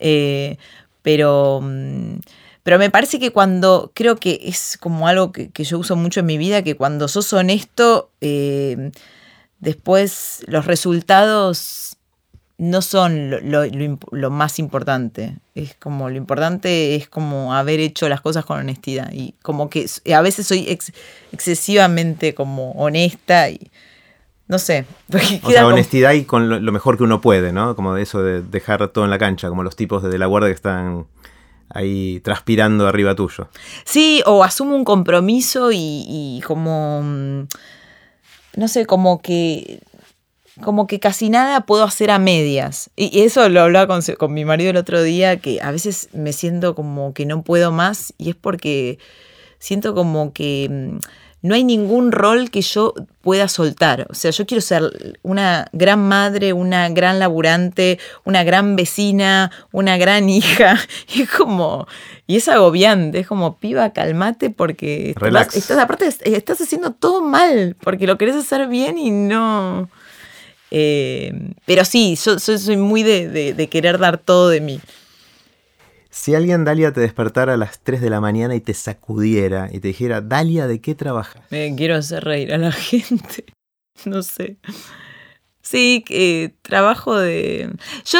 Eh, 0.00 0.56
pero, 1.02 1.60
mm, 1.62 2.16
pero 2.62 2.78
me 2.78 2.90
parece 2.90 3.20
que 3.20 3.32
cuando, 3.32 3.92
creo 3.94 4.16
que 4.16 4.40
es 4.44 4.76
como 4.78 5.06
algo 5.06 5.32
que, 5.32 5.50
que 5.50 5.64
yo 5.64 5.78
uso 5.78 5.96
mucho 5.96 6.20
en 6.20 6.26
mi 6.26 6.38
vida, 6.38 6.62
que 6.62 6.76
cuando 6.76 7.08
sos 7.08 7.32
honesto, 7.32 8.10
eh, 8.20 8.90
después 9.60 10.42
los 10.48 10.66
resultados 10.66 11.96
no 12.60 12.82
son 12.82 13.30
lo, 13.30 14.30
más 14.30 14.58
importante. 14.58 15.38
Es 15.54 15.74
como 15.76 16.10
lo 16.10 16.16
importante 16.16 16.94
es 16.94 17.08
como 17.08 17.54
haber 17.54 17.80
hecho 17.80 18.06
las 18.10 18.20
cosas 18.20 18.44
con 18.44 18.58
honestidad. 18.58 19.10
Y 19.14 19.34
como 19.40 19.70
que 19.70 19.86
a 20.14 20.20
veces 20.20 20.46
soy 20.46 20.68
excesivamente 21.32 22.34
como 22.34 22.72
honesta 22.72 23.48
y 23.48 23.70
no 24.46 24.58
sé. 24.58 24.84
O 25.42 25.50
sea, 25.50 25.66
honestidad 25.66 26.12
y 26.12 26.24
con 26.24 26.50
lo, 26.50 26.72
mejor 26.72 26.98
que 26.98 27.04
uno 27.04 27.22
puede, 27.22 27.50
¿no? 27.50 27.74
Como 27.74 27.96
eso 27.96 28.22
de 28.22 28.42
dejar 28.42 28.88
todo 28.88 29.04
en 29.04 29.10
la 29.10 29.18
cancha, 29.18 29.48
como 29.48 29.62
los 29.62 29.74
tipos 29.74 30.02
de, 30.02 30.18
la 30.18 30.26
guardia 30.26 30.50
que 30.50 30.54
están 30.54 31.06
ahí 31.70 32.20
transpirando 32.20 32.86
arriba 32.86 33.14
tuyo. 33.14 33.48
Sí, 33.84 34.22
o 34.26 34.44
asumo 34.44 34.76
un 34.76 34.84
compromiso 34.84 35.72
y, 35.72 36.04
y 36.06 36.42
como, 36.44 37.00
mm, 37.02 37.46
no 38.56 38.68
sé, 38.68 38.84
como 38.84 39.22
que 39.22 39.80
como 40.60 40.86
que 40.86 41.00
casi 41.00 41.30
nada 41.30 41.62
puedo 41.62 41.84
hacer 41.84 42.10
a 42.10 42.18
medias. 42.18 42.90
Y 42.96 43.20
eso 43.20 43.48
lo 43.48 43.62
hablaba 43.62 44.00
con, 44.18 44.34
mi 44.34 44.44
marido 44.44 44.70
el 44.70 44.76
otro 44.76 45.02
día, 45.02 45.38
que 45.38 45.60
a 45.60 45.70
veces 45.70 46.08
me 46.12 46.32
siento 46.32 46.74
como 46.74 47.14
que 47.14 47.26
no 47.26 47.42
puedo 47.42 47.72
más 47.72 48.14
y 48.18 48.30
es 48.30 48.36
porque 48.36 48.98
siento 49.58 49.94
como 49.94 50.32
que 50.32 50.68
mm, 50.70 50.98
no 51.42 51.54
hay 51.54 51.64
ningún 51.64 52.12
rol 52.12 52.50
que 52.50 52.60
yo 52.60 52.94
pueda 53.22 53.48
soltar. 53.48 54.06
O 54.10 54.14
sea, 54.14 54.30
yo 54.30 54.46
quiero 54.46 54.60
ser 54.60 55.16
una 55.22 55.66
gran 55.72 56.00
madre, 56.00 56.52
una 56.52 56.88
gran 56.90 57.18
laburante, 57.18 57.98
una 58.24 58.44
gran 58.44 58.76
vecina, 58.76 59.50
una 59.72 59.96
gran 59.96 60.28
hija. 60.28 60.78
Y 61.14 61.22
es 61.22 61.30
como, 61.30 61.86
y 62.26 62.36
es 62.36 62.48
agobiante, 62.48 63.20
es 63.20 63.26
como, 63.26 63.56
piba, 63.56 63.92
calmate 63.92 64.50
porque 64.50 65.14
estás, 65.54 65.78
aparte, 65.78 66.08
estás 66.24 66.60
haciendo 66.60 66.92
todo 66.92 67.22
mal, 67.22 67.76
porque 67.80 68.06
lo 68.06 68.18
querés 68.18 68.36
hacer 68.36 68.68
bien 68.68 68.98
y 68.98 69.10
no... 69.10 69.88
Eh, 70.70 71.52
pero 71.66 71.84
sí, 71.84 72.16
yo, 72.24 72.38
soy 72.38 72.76
muy 72.76 73.02
de 73.02 73.68
querer 73.70 73.98
dar 73.98 74.18
todo 74.18 74.48
de 74.48 74.60
mí. 74.60 74.80
Si 76.12 76.34
alguien, 76.34 76.64
Dalia, 76.64 76.92
te 76.92 77.00
despertara 77.00 77.54
a 77.54 77.56
las 77.56 77.78
3 77.80 78.00
de 78.00 78.10
la 78.10 78.20
mañana 78.20 78.56
y 78.56 78.60
te 78.60 78.74
sacudiera 78.74 79.68
y 79.72 79.78
te 79.78 79.88
dijera, 79.88 80.20
Dalia, 80.20 80.66
¿de 80.66 80.80
qué 80.80 80.96
trabajas? 80.96 81.42
Me 81.50 81.74
quiero 81.76 81.94
hacer 81.94 82.24
reír 82.24 82.52
a 82.52 82.58
la 82.58 82.72
gente. 82.72 83.44
No 84.04 84.22
sé. 84.22 84.56
Sí, 85.62 86.04
eh, 86.08 86.52
trabajo 86.62 87.16
de... 87.16 87.72
Yo, 88.04 88.18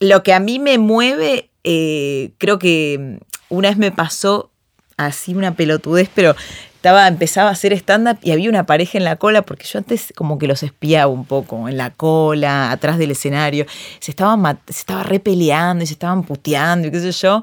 lo 0.00 0.22
que 0.22 0.34
a 0.34 0.40
mí 0.40 0.58
me 0.58 0.76
mueve, 0.76 1.50
eh, 1.64 2.34
creo 2.36 2.58
que 2.58 3.20
una 3.48 3.70
vez 3.70 3.78
me 3.78 3.90
pasó 3.90 4.52
así 4.98 5.34
una 5.34 5.56
pelotudez, 5.56 6.10
pero 6.14 6.36
estaba, 6.84 7.08
empezaba 7.08 7.48
a 7.48 7.52
hacer 7.52 7.72
stand-up 7.72 8.18
y 8.22 8.30
había 8.32 8.50
una 8.50 8.66
pareja 8.66 8.98
en 8.98 9.04
la 9.04 9.16
cola, 9.16 9.40
porque 9.40 9.64
yo 9.64 9.78
antes 9.78 10.12
como 10.14 10.38
que 10.38 10.46
los 10.46 10.62
espiaba 10.62 11.10
un 11.10 11.24
poco, 11.24 11.66
en 11.66 11.78
la 11.78 11.88
cola, 11.88 12.70
atrás 12.70 12.98
del 12.98 13.12
escenario. 13.12 13.64
Se 14.00 14.10
estaban, 14.10 14.60
se 14.66 14.80
estaba 14.80 15.02
repeleando 15.02 15.82
y 15.82 15.86
se 15.86 15.94
estaban 15.94 16.24
puteando 16.24 16.88
y 16.88 16.90
qué 16.90 17.00
sé 17.00 17.12
yo. 17.12 17.42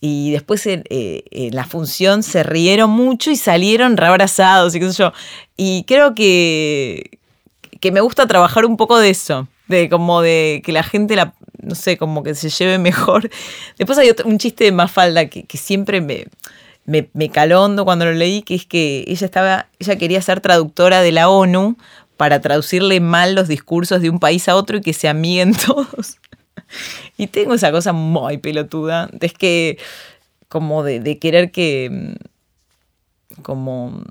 Y 0.00 0.30
después 0.30 0.66
en, 0.66 0.84
eh, 0.88 1.50
la 1.52 1.66
función 1.66 2.22
se 2.22 2.42
rieron 2.42 2.88
mucho 2.88 3.30
y 3.30 3.36
salieron 3.36 3.98
reabrazados 3.98 4.74
y 4.74 4.80
qué 4.80 4.90
sé 4.90 4.96
yo. 4.96 5.12
Y 5.58 5.84
creo 5.84 6.14
que, 6.14 7.18
que 7.80 7.92
me 7.92 8.00
gusta 8.00 8.26
trabajar 8.26 8.64
un 8.64 8.78
poco 8.78 8.98
de 8.98 9.10
eso, 9.10 9.46
de 9.68 9.90
como 9.90 10.22
de 10.22 10.62
que 10.64 10.72
la 10.72 10.84
gente 10.84 11.16
la, 11.16 11.34
no 11.60 11.74
sé, 11.74 11.98
como 11.98 12.22
que 12.22 12.34
se 12.34 12.48
lleve 12.48 12.78
mejor. 12.78 13.28
Después 13.76 13.98
hay 13.98 14.10
un 14.24 14.38
chiste 14.38 14.64
de 14.64 14.72
Mafalda 14.72 15.26
que, 15.26 15.44
que 15.44 15.58
siempre 15.58 16.00
me, 16.00 16.28
me, 16.90 17.08
me 17.12 17.30
caló 17.30 17.62
hondo 17.62 17.84
cuando 17.84 18.04
lo 18.04 18.12
leí, 18.12 18.42
que 18.42 18.56
es 18.56 18.66
que 18.66 19.04
ella 19.06 19.24
estaba, 19.24 19.68
ella 19.78 19.96
quería 19.96 20.20
ser 20.20 20.40
traductora 20.40 21.02
de 21.02 21.12
la 21.12 21.28
ONU 21.28 21.76
para 22.16 22.40
traducirle 22.40 22.98
mal 22.98 23.36
los 23.36 23.46
discursos 23.46 24.02
de 24.02 24.10
un 24.10 24.18
país 24.18 24.48
a 24.48 24.56
otro 24.56 24.78
y 24.78 24.80
que 24.80 24.92
se 24.92 25.08
amiguen 25.08 25.54
todos. 25.66 26.18
y 27.16 27.28
tengo 27.28 27.54
esa 27.54 27.70
cosa 27.70 27.92
muy 27.92 28.38
pelotuda, 28.38 29.08
es 29.20 29.32
que 29.32 29.78
como 30.48 30.82
de, 30.82 31.18
querer 31.20 31.52
que 31.52 32.16
como 33.42 34.02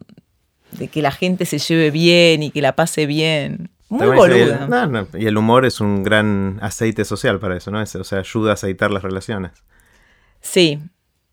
de 0.71 0.87
que 0.87 1.01
la 1.01 1.11
gente 1.11 1.45
se 1.45 1.59
lleve 1.59 1.91
bien 1.91 2.43
y 2.43 2.51
que 2.51 2.61
la 2.61 2.77
pase 2.77 3.05
bien. 3.05 3.71
Muy 3.89 4.07
boluda. 4.07 5.07
y 5.15 5.25
el 5.25 5.37
humor 5.37 5.65
es 5.65 5.81
un 5.81 6.03
gran 6.03 6.59
aceite 6.61 7.03
social 7.03 7.39
para 7.39 7.57
eso, 7.57 7.71
¿no? 7.71 7.81
o 7.81 7.85
sea, 7.85 8.19
ayuda 8.19 8.51
a 8.51 8.53
aceitar 8.53 8.89
las 8.89 9.03
relaciones. 9.03 9.51
Sí, 10.39 10.79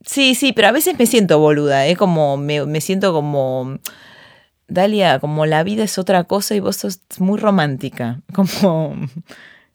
Sí, 0.06 0.36
sí, 0.36 0.52
pero 0.52 0.68
a 0.68 0.72
veces 0.72 0.96
me 0.98 1.06
siento 1.06 1.40
boluda, 1.40 1.86
¿eh? 1.86 1.96
Como 1.96 2.36
me, 2.36 2.80
siento 2.80 3.12
como. 3.12 3.78
Dalia, 4.68 5.18
como 5.20 5.46
la 5.46 5.62
vida 5.64 5.84
es 5.84 5.98
otra 5.98 6.24
cosa 6.24 6.54
y 6.54 6.60
vos 6.60 6.76
sos 6.76 7.00
muy 7.18 7.38
romántica. 7.38 8.20
Como. 8.34 8.96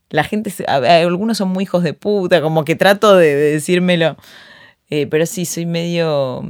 La 0.10 0.24
gente. 0.24 0.52
Algunos 0.66 1.38
son 1.38 1.50
muy 1.50 1.64
hijos 1.64 1.84
de 1.84 1.94
puta, 1.94 2.42
como 2.42 2.66
que 2.66 2.76
trato 2.76 3.16
de, 3.16 3.36
decírmelo. 3.36 4.18
Eh, 4.90 5.08
pero 5.08 5.26
sí, 5.26 5.46
soy 5.46 5.66
medio. 5.66 6.44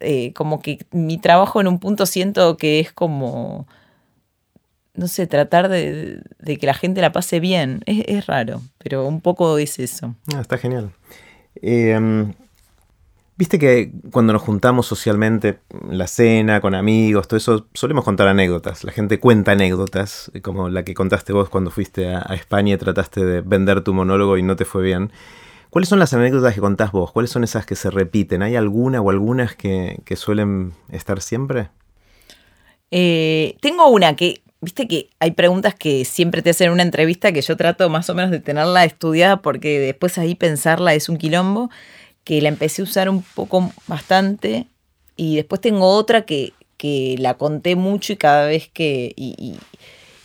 Eh, 0.00 0.32
como 0.34 0.60
que 0.60 0.84
mi 0.90 1.18
trabajo 1.18 1.60
en 1.60 1.68
un 1.68 1.78
punto 1.80 2.06
siento 2.06 2.56
que 2.56 2.80
es 2.80 2.92
como. 2.92 3.66
No 4.94 5.06
sé, 5.06 5.28
tratar 5.28 5.68
de, 5.68 6.22
que 6.60 6.66
la 6.66 6.74
gente 6.74 7.00
la 7.00 7.12
pase 7.12 7.38
bien. 7.40 7.82
Es, 7.86 8.26
raro, 8.26 8.62
pero 8.78 9.06
un 9.06 9.20
poco 9.20 9.58
es 9.58 9.78
eso. 9.78 10.16
Ah, 10.34 10.40
está 10.40 10.58
genial. 10.58 10.92
Eh, 11.62 11.96
Viste 13.38 13.60
que 13.60 13.92
cuando 14.10 14.32
nos 14.32 14.42
juntamos 14.42 14.88
socialmente, 14.88 15.60
la 15.88 16.08
cena, 16.08 16.60
con 16.60 16.74
amigos, 16.74 17.28
todo 17.28 17.38
eso, 17.38 17.68
solemos 17.72 18.04
contar 18.04 18.26
anécdotas. 18.26 18.82
La 18.82 18.90
gente 18.90 19.20
cuenta 19.20 19.52
anécdotas, 19.52 20.32
como 20.42 20.68
la 20.68 20.82
que 20.82 20.92
contaste 20.92 21.32
vos 21.32 21.48
cuando 21.48 21.70
fuiste 21.70 22.08
a, 22.08 22.34
España 22.34 22.74
y 22.74 22.78
trataste 22.78 23.24
de 23.24 23.40
vender 23.40 23.82
tu 23.82 23.94
monólogo 23.94 24.38
y 24.38 24.42
no 24.42 24.56
te 24.56 24.64
fue 24.64 24.82
bien. 24.82 25.12
¿Cuáles 25.70 25.88
son 25.88 26.00
las 26.00 26.12
anécdotas 26.14 26.52
que 26.52 26.60
contás 26.60 26.90
vos? 26.90 27.12
¿Cuáles 27.12 27.30
son 27.30 27.44
esas 27.44 27.64
que 27.64 27.76
se 27.76 27.90
repiten? 27.90 28.42
¿Hay 28.42 28.56
alguna 28.56 29.00
o 29.00 29.08
algunas 29.08 29.54
que, 29.54 30.02
suelen 30.16 30.72
estar 30.90 31.22
siempre? 31.22 31.68
Eh, 32.90 33.56
tengo 33.60 33.86
una 33.86 34.16
que, 34.16 34.42
viste 34.60 34.88
que 34.88 35.10
hay 35.20 35.30
preguntas 35.30 35.76
que 35.76 36.04
siempre 36.04 36.42
te 36.42 36.50
hacen 36.50 36.66
en 36.66 36.72
una 36.72 36.82
entrevista 36.82 37.30
que 37.30 37.42
yo 37.42 37.56
trato 37.56 37.88
más 37.88 38.10
o 38.10 38.16
menos 38.16 38.32
de 38.32 38.40
tenerla 38.40 38.84
estudiada 38.84 39.42
porque 39.42 39.78
después 39.78 40.18
ahí 40.18 40.34
pensarla 40.34 40.94
es 40.94 41.08
un 41.08 41.18
quilombo 41.18 41.70
que 42.28 42.42
la 42.42 42.50
empecé 42.50 42.82
a 42.82 42.84
usar 42.84 43.08
un 43.08 43.22
poco 43.22 43.72
bastante 43.86 44.66
y 45.16 45.36
después 45.36 45.62
tengo 45.62 45.88
otra 45.88 46.26
que, 46.26 46.52
que 46.76 47.16
la 47.18 47.38
conté 47.38 47.74
mucho 47.74 48.12
y 48.12 48.16
cada 48.16 48.46
vez 48.46 48.68
que... 48.68 49.14
Y, 49.16 49.56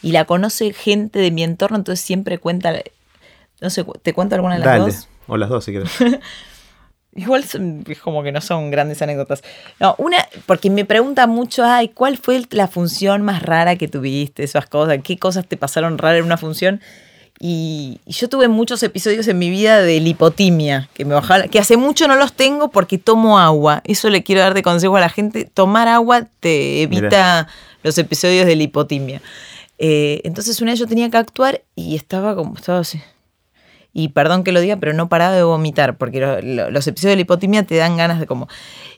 la 0.01 0.25
conoce 0.25 0.73
gente 0.73 1.19
de 1.19 1.31
mi 1.31 1.43
entorno, 1.43 1.77
entonces 1.77 2.03
siempre 2.03 2.39
cuenta... 2.39 2.73
No 3.61 3.69
sé, 3.69 3.85
¿te 4.01 4.11
cuento 4.11 4.35
alguna 4.35 4.55
de 4.55 4.65
las 4.65 4.79
dos? 4.79 5.07
O 5.27 5.37
las 5.37 5.47
dos, 5.47 5.63
si 5.63 5.71
quieres. 5.71 5.91
Igual 7.15 7.45
es 7.87 7.99
como 8.01 8.21
que 8.21 8.33
no 8.33 8.41
son 8.41 8.69
grandes 8.69 9.01
anécdotas. 9.01 9.41
No, 9.79 9.95
una, 9.97 10.17
porque 10.45 10.69
me 10.69 10.83
pregunta 10.83 11.25
mucho, 11.25 11.63
ay, 11.63 11.87
¿cuál 11.87 12.17
fue 12.17 12.43
la 12.49 12.67
función 12.67 13.21
más 13.21 13.41
rara 13.43 13.77
que 13.77 13.87
tuviste? 13.87 14.43
Esas 14.43 14.65
cosas, 14.65 14.99
¿qué 15.05 15.17
cosas 15.17 15.47
te 15.47 15.55
pasaron 15.55 15.97
raras 15.97 16.19
en 16.19 16.25
una 16.25 16.37
función? 16.37 16.81
Y, 17.39 17.99
yo 18.05 18.29
tuve 18.29 18.47
muchos 18.47 18.81
episodios 18.83 19.27
en 19.27 19.37
mi 19.37 19.49
vida 19.49 19.81
de 19.81 19.99
lipotimia, 19.99 20.89
que 20.93 21.05
me 21.05 21.13
bajaba, 21.13 21.47
que 21.47 21.59
hace 21.59 21.77
mucho 21.77 22.07
no 22.07 22.15
los 22.15 22.33
tengo 22.33 22.69
porque 22.69 22.97
tomo 22.97 23.39
agua. 23.39 23.81
Eso 23.85 24.09
le 24.09 24.23
quiero 24.23 24.41
dar 24.41 24.53
de 24.53 24.63
consejo 24.63 24.95
a 24.95 25.01
la 25.01 25.09
gente. 25.09 25.45
Tomar 25.45 25.87
agua 25.87 26.27
te 26.39 26.83
evita 26.83 27.47
los 27.83 27.97
episodios 27.97 28.45
de 28.45 28.55
lipotimia. 28.55 29.21
Eh, 29.79 30.21
entonces 30.23 30.61
una 30.61 30.71
vez 30.71 30.79
yo 30.79 30.87
tenía 30.87 31.09
que 31.09 31.17
actuar 31.17 31.61
y 31.75 31.95
estaba 31.95 32.35
como, 32.35 32.55
estaba 32.55 32.79
así. 32.79 33.01
Y 33.91 34.09
perdón 34.09 34.43
que 34.43 34.51
lo 34.51 34.59
diga, 34.59 34.77
pero 34.77 34.93
no 34.93 35.07
paraba 35.07 35.35
de 35.35 35.43
vomitar, 35.43 35.97
porque 35.97 36.19
los 36.41 36.87
episodios 36.87 37.11
de 37.11 37.17
lipotimia 37.17 37.63
te 37.63 37.75
dan 37.75 37.95
ganas 37.95 38.19
de 38.19 38.25
como... 38.25 38.47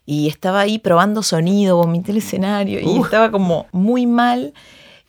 Y 0.05 0.29
estaba 0.29 0.61
ahí 0.61 0.77
probando 0.77 1.23
sonido, 1.23 1.77
vomité 1.77 2.11
el 2.11 2.17
escenario 2.17 2.79
y 2.79 3.01
estaba 3.01 3.31
como 3.31 3.65
muy 3.71 4.05
mal 4.05 4.53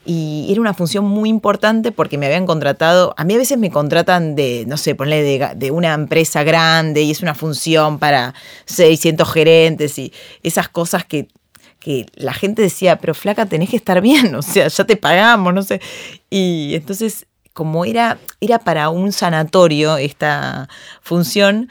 y 0.06 0.46
era 0.50 0.60
una 0.60 0.72
función 0.72 1.04
muy 1.04 1.28
importante 1.28 1.90
porque 1.90 2.16
me 2.16 2.26
habían 2.26 2.46
contratado, 2.46 3.12
a 3.16 3.24
mí 3.24 3.34
a 3.34 3.38
veces 3.38 3.58
me 3.58 3.70
contratan 3.70 4.36
de, 4.36 4.64
no 4.68 4.76
sé, 4.76 4.94
ponle 4.94 5.22
de, 5.22 5.54
de, 5.56 5.70
una 5.72 5.92
empresa 5.94 6.44
grande 6.44 7.02
y 7.02 7.10
es 7.10 7.22
una 7.22 7.34
función 7.34 7.98
para 7.98 8.32
600 8.66 9.30
gerentes 9.32 9.98
y 9.98 10.12
esas 10.44 10.68
cosas 10.68 11.04
que, 11.04 11.28
que 11.80 12.06
la 12.14 12.32
gente 12.32 12.62
decía, 12.62 12.98
pero 12.98 13.14
flaca, 13.14 13.46
tenés 13.46 13.70
que 13.70 13.76
estar 13.76 14.00
bien, 14.00 14.34
o 14.36 14.42
sea, 14.42 14.68
ya 14.68 14.84
te 14.84 14.96
pagamos, 14.96 15.52
no 15.52 15.62
sé. 15.62 15.80
Y 16.30 16.74
entonces, 16.74 17.26
como 17.52 17.84
era, 17.84 18.18
era 18.40 18.58
para 18.60 18.90
un 18.90 19.12
sanatorio 19.12 19.96
esta 19.96 20.68
función, 21.00 21.68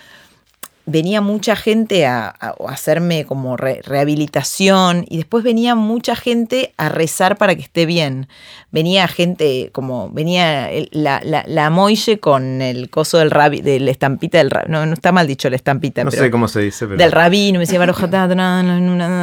venía 0.86 1.22
mucha 1.22 1.56
gente 1.56 2.06
a, 2.06 2.27
hacerme 2.68 3.25
como 3.25 3.58
rehabilitación 3.58 5.06
y 5.08 5.18
después 5.18 5.44
venía 5.44 5.75
mucha 5.75 6.15
gente 6.15 6.74
a 6.77 6.89
rezar 6.89 7.38
para 7.38 7.56
que 7.56 7.62
esté 7.62 7.86
bien. 7.86 8.27
Venía 8.72 9.08
gente 9.08 9.70
como, 9.72 10.10
venía 10.10 10.70
la, 10.92 11.22
la, 11.24 11.44
la 11.48 11.70
moille 11.70 12.20
con 12.20 12.62
el 12.62 12.89
coso 12.89 13.18
del 13.18 13.32
rabi, 13.32 13.62
del 13.62 13.88
estampita 13.88 14.38
del 14.38 14.51
no, 14.68 14.86
no 14.86 14.94
está 14.94 15.12
mal 15.12 15.27
dicho 15.27 15.50
la 15.50 15.56
estampita. 15.56 16.04
No 16.04 16.12
sé 16.12 16.30
cómo 16.30 16.48
se 16.48 16.62
dice, 16.62 16.86
pero... 16.86 16.98
Del 16.98 17.12
rabino, 17.12 17.60
me 17.60 17.65
decía, 17.65 17.80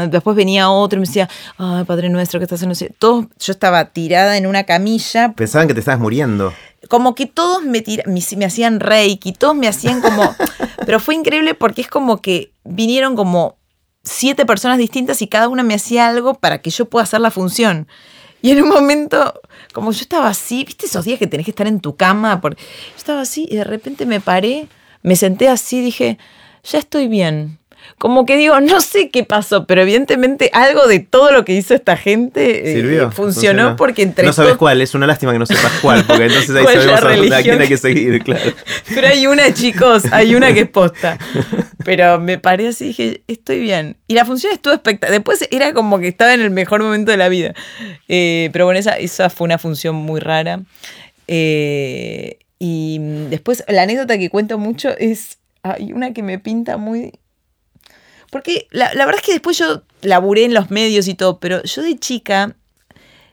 después 0.08 0.36
venía 0.36 0.70
otro 0.70 0.96
y 0.96 1.00
me 1.00 1.06
decía, 1.06 1.28
ay, 1.58 1.84
Padre 1.84 2.08
Nuestro, 2.08 2.40
¿qué 2.40 2.44
estás 2.44 2.62
haciendo? 2.62 2.96
Todos, 2.98 3.26
yo 3.38 3.52
estaba 3.52 3.86
tirada 3.86 4.36
en 4.36 4.46
una 4.46 4.64
camilla. 4.64 5.32
Pensaban 5.32 5.68
que 5.68 5.74
te 5.74 5.80
estabas 5.80 6.00
muriendo 6.00 6.52
como 6.88 7.14
que 7.14 7.26
todos 7.26 7.62
me, 7.62 7.82
me, 8.06 8.44
hacían 8.44 8.80
reiki, 8.80 9.32
todos 9.32 9.54
me 9.54 9.68
hacían 9.68 10.00
como... 10.00 10.34
pero 10.84 11.00
fue 11.00 11.14
increíble 11.14 11.54
porque 11.54 11.82
es 11.82 11.88
como 11.88 12.20
que 12.20 12.52
vinieron 12.64 13.16
como 13.16 13.58
siete 14.04 14.46
personas 14.46 14.78
distintas 14.78 15.22
y 15.22 15.28
cada 15.28 15.48
una 15.48 15.62
me 15.62 15.74
hacía 15.74 16.08
algo 16.08 16.34
para 16.34 16.60
que 16.60 16.70
yo 16.70 16.86
pueda 16.86 17.04
hacer 17.04 17.20
la 17.20 17.30
función. 17.30 17.86
Y 18.40 18.50
en 18.50 18.62
un 18.62 18.68
momento, 18.68 19.40
como 19.72 19.92
yo 19.92 20.00
estaba 20.00 20.28
así, 20.28 20.64
¿viste 20.64 20.86
esos 20.86 21.04
días 21.04 21.18
que 21.18 21.28
tenés 21.28 21.46
que 21.46 21.52
estar 21.52 21.68
en 21.68 21.80
tu 21.80 21.96
cama? 21.96 22.40
Porque 22.40 22.60
yo 22.60 22.96
estaba 22.96 23.20
así 23.20 23.46
y 23.48 23.56
de 23.56 23.64
repente 23.64 24.04
me 24.04 24.20
paré, 24.20 24.66
me 25.02 25.14
senté 25.14 25.48
así, 25.48 25.80
dije, 25.80 26.18
ya 26.64 26.80
estoy 26.80 27.06
bien. 27.06 27.58
Como 27.98 28.26
que 28.26 28.36
digo, 28.36 28.60
no 28.60 28.80
sé 28.80 29.10
qué 29.10 29.24
pasó, 29.24 29.66
pero 29.66 29.82
evidentemente 29.82 30.50
algo 30.52 30.86
de 30.86 31.00
todo 31.00 31.30
lo 31.30 31.44
que 31.44 31.54
hizo 31.54 31.74
esta 31.74 31.96
gente 31.96 32.80
eh, 32.80 33.08
funcionó, 33.12 33.76
porque 33.76 34.02
entre 34.02 34.26
No 34.26 34.32
sabes 34.32 34.56
cuál, 34.56 34.80
es 34.82 34.94
una 34.94 35.06
lástima 35.06 35.32
que 35.32 35.38
no 35.38 35.46
sepas 35.46 35.72
cuál, 35.80 36.04
porque 36.04 36.24
entonces 36.26 36.54
ahí 36.56 36.64
sabemos 36.98 37.32
a 37.32 37.42
quién 37.42 37.60
hay 37.60 37.68
que 37.68 37.76
seguir, 37.76 38.22
claro. 38.22 38.52
Pero 38.94 39.06
hay 39.06 39.26
una, 39.26 39.52
chicos, 39.54 40.04
hay 40.10 40.34
una 40.34 40.52
que 40.52 40.60
es 40.60 40.68
posta. 40.68 41.18
Pero 41.84 42.18
me 42.20 42.38
paré 42.38 42.68
así 42.68 42.84
y 42.84 42.88
dije, 42.88 43.22
estoy 43.28 43.60
bien. 43.60 43.96
Y 44.06 44.14
la 44.14 44.24
función 44.24 44.52
estuvo 44.52 44.72
espectacular. 44.72 45.12
Después 45.12 45.46
era 45.50 45.72
como 45.72 45.98
que 45.98 46.08
estaba 46.08 46.34
en 46.34 46.40
el 46.40 46.50
mejor 46.50 46.82
momento 46.82 47.10
de 47.10 47.16
la 47.16 47.28
vida. 47.28 47.54
Eh, 48.08 48.50
pero 48.52 48.64
bueno, 48.64 48.78
esa, 48.78 48.92
esa 48.92 49.30
fue 49.30 49.44
una 49.46 49.58
función 49.58 49.94
muy 49.96 50.20
rara. 50.20 50.60
Eh, 51.28 52.38
y 52.58 52.98
después 53.30 53.64
la 53.68 53.82
anécdota 53.82 54.18
que 54.18 54.30
cuento 54.30 54.58
mucho 54.58 54.90
es, 54.98 55.38
hay 55.62 55.92
una 55.92 56.12
que 56.12 56.22
me 56.22 56.38
pinta 56.38 56.76
muy 56.76 57.12
porque 58.32 58.66
la, 58.70 58.88
verdad 58.94 59.16
es 59.16 59.22
que 59.22 59.32
después 59.32 59.58
yo 59.58 59.82
laburé 60.00 60.46
en 60.46 60.54
los 60.54 60.70
medios 60.70 61.06
y 61.06 61.12
todo, 61.12 61.38
pero 61.38 61.62
yo 61.64 61.82
de 61.82 61.98
chica 61.98 62.56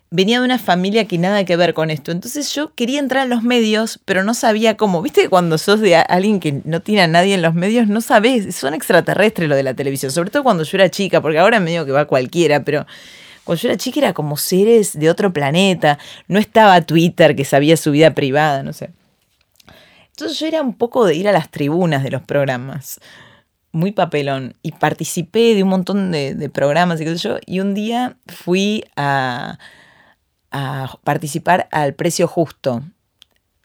venía 0.09 0.39
de 0.39 0.45
una 0.45 0.59
familia 0.59 1.05
que 1.05 1.17
nada 1.17 1.45
que 1.45 1.55
ver 1.55 1.73
con 1.73 1.89
esto. 1.89 2.11
Entonces 2.11 2.53
yo 2.53 2.75
quería 2.75 2.99
entrar 2.99 3.23
en 3.23 3.29
los 3.29 3.41
medios, 3.41 4.01
pero 4.03 4.25
no 4.25 4.33
sabía 4.33 4.75
cómo. 4.75 5.01
Viste 5.01 5.21
que 5.21 5.29
cuando 5.29 5.57
sos 5.57 5.79
de 5.79 5.95
alguien 5.95 6.41
que 6.41 6.59
no 6.65 6.81
tiene 6.81 7.03
a 7.03 7.07
nadie 7.07 7.33
en 7.33 7.41
los 7.41 7.53
medios, 7.53 7.87
no 7.87 8.01
sabes, 8.01 8.53
son 8.53 8.73
extraterrestres 8.73 9.47
lo 9.47 9.55
de 9.55 9.63
la 9.63 9.73
televisión. 9.73 10.11
Sobre 10.11 10.31
todo 10.31 10.43
cuando 10.43 10.65
yo 10.65 10.77
era 10.77 10.89
chica, 10.89 11.21
porque 11.21 11.39
ahora 11.39 11.61
me 11.61 11.71
digo 11.71 11.85
que 11.85 11.93
va 11.93 12.03
cualquiera, 12.03 12.65
pero 12.65 12.85
cuando 13.45 13.61
yo 13.61 13.69
era 13.69 13.77
chica 13.77 14.01
era 14.01 14.13
como 14.13 14.35
seres 14.35 14.99
de 14.99 15.09
otro 15.09 15.31
planeta. 15.31 15.97
No 16.27 16.39
estaba 16.39 16.81
Twitter 16.81 17.37
que 17.37 17.45
sabía 17.45 17.77
su 17.77 17.91
vida 17.91 18.13
privada, 18.13 18.63
no 18.63 18.73
sé. 18.73 18.89
Entonces 20.09 20.37
yo 20.37 20.45
era 20.45 20.61
un 20.61 20.73
poco 20.73 21.05
de 21.05 21.15
ir 21.15 21.29
a 21.29 21.31
las 21.31 21.49
tribunas 21.49 22.03
de 22.03 22.11
los 22.11 22.21
programas 22.21 22.99
muy 23.71 23.91
papelón 23.91 24.55
y 24.63 24.71
participé 24.71 25.55
de 25.55 25.63
un 25.63 25.69
montón 25.69 26.11
de, 26.11 26.49
programas 26.53 26.99
y 26.99 27.05
qué 27.05 27.17
sé 27.17 27.27
yo, 27.27 27.38
y 27.45 27.59
un 27.59 27.73
día 27.73 28.17
fui 28.27 28.83
a, 28.95 29.57
participar 31.03 31.67
al 31.71 31.93
precio 31.93 32.27
justo 32.27 32.81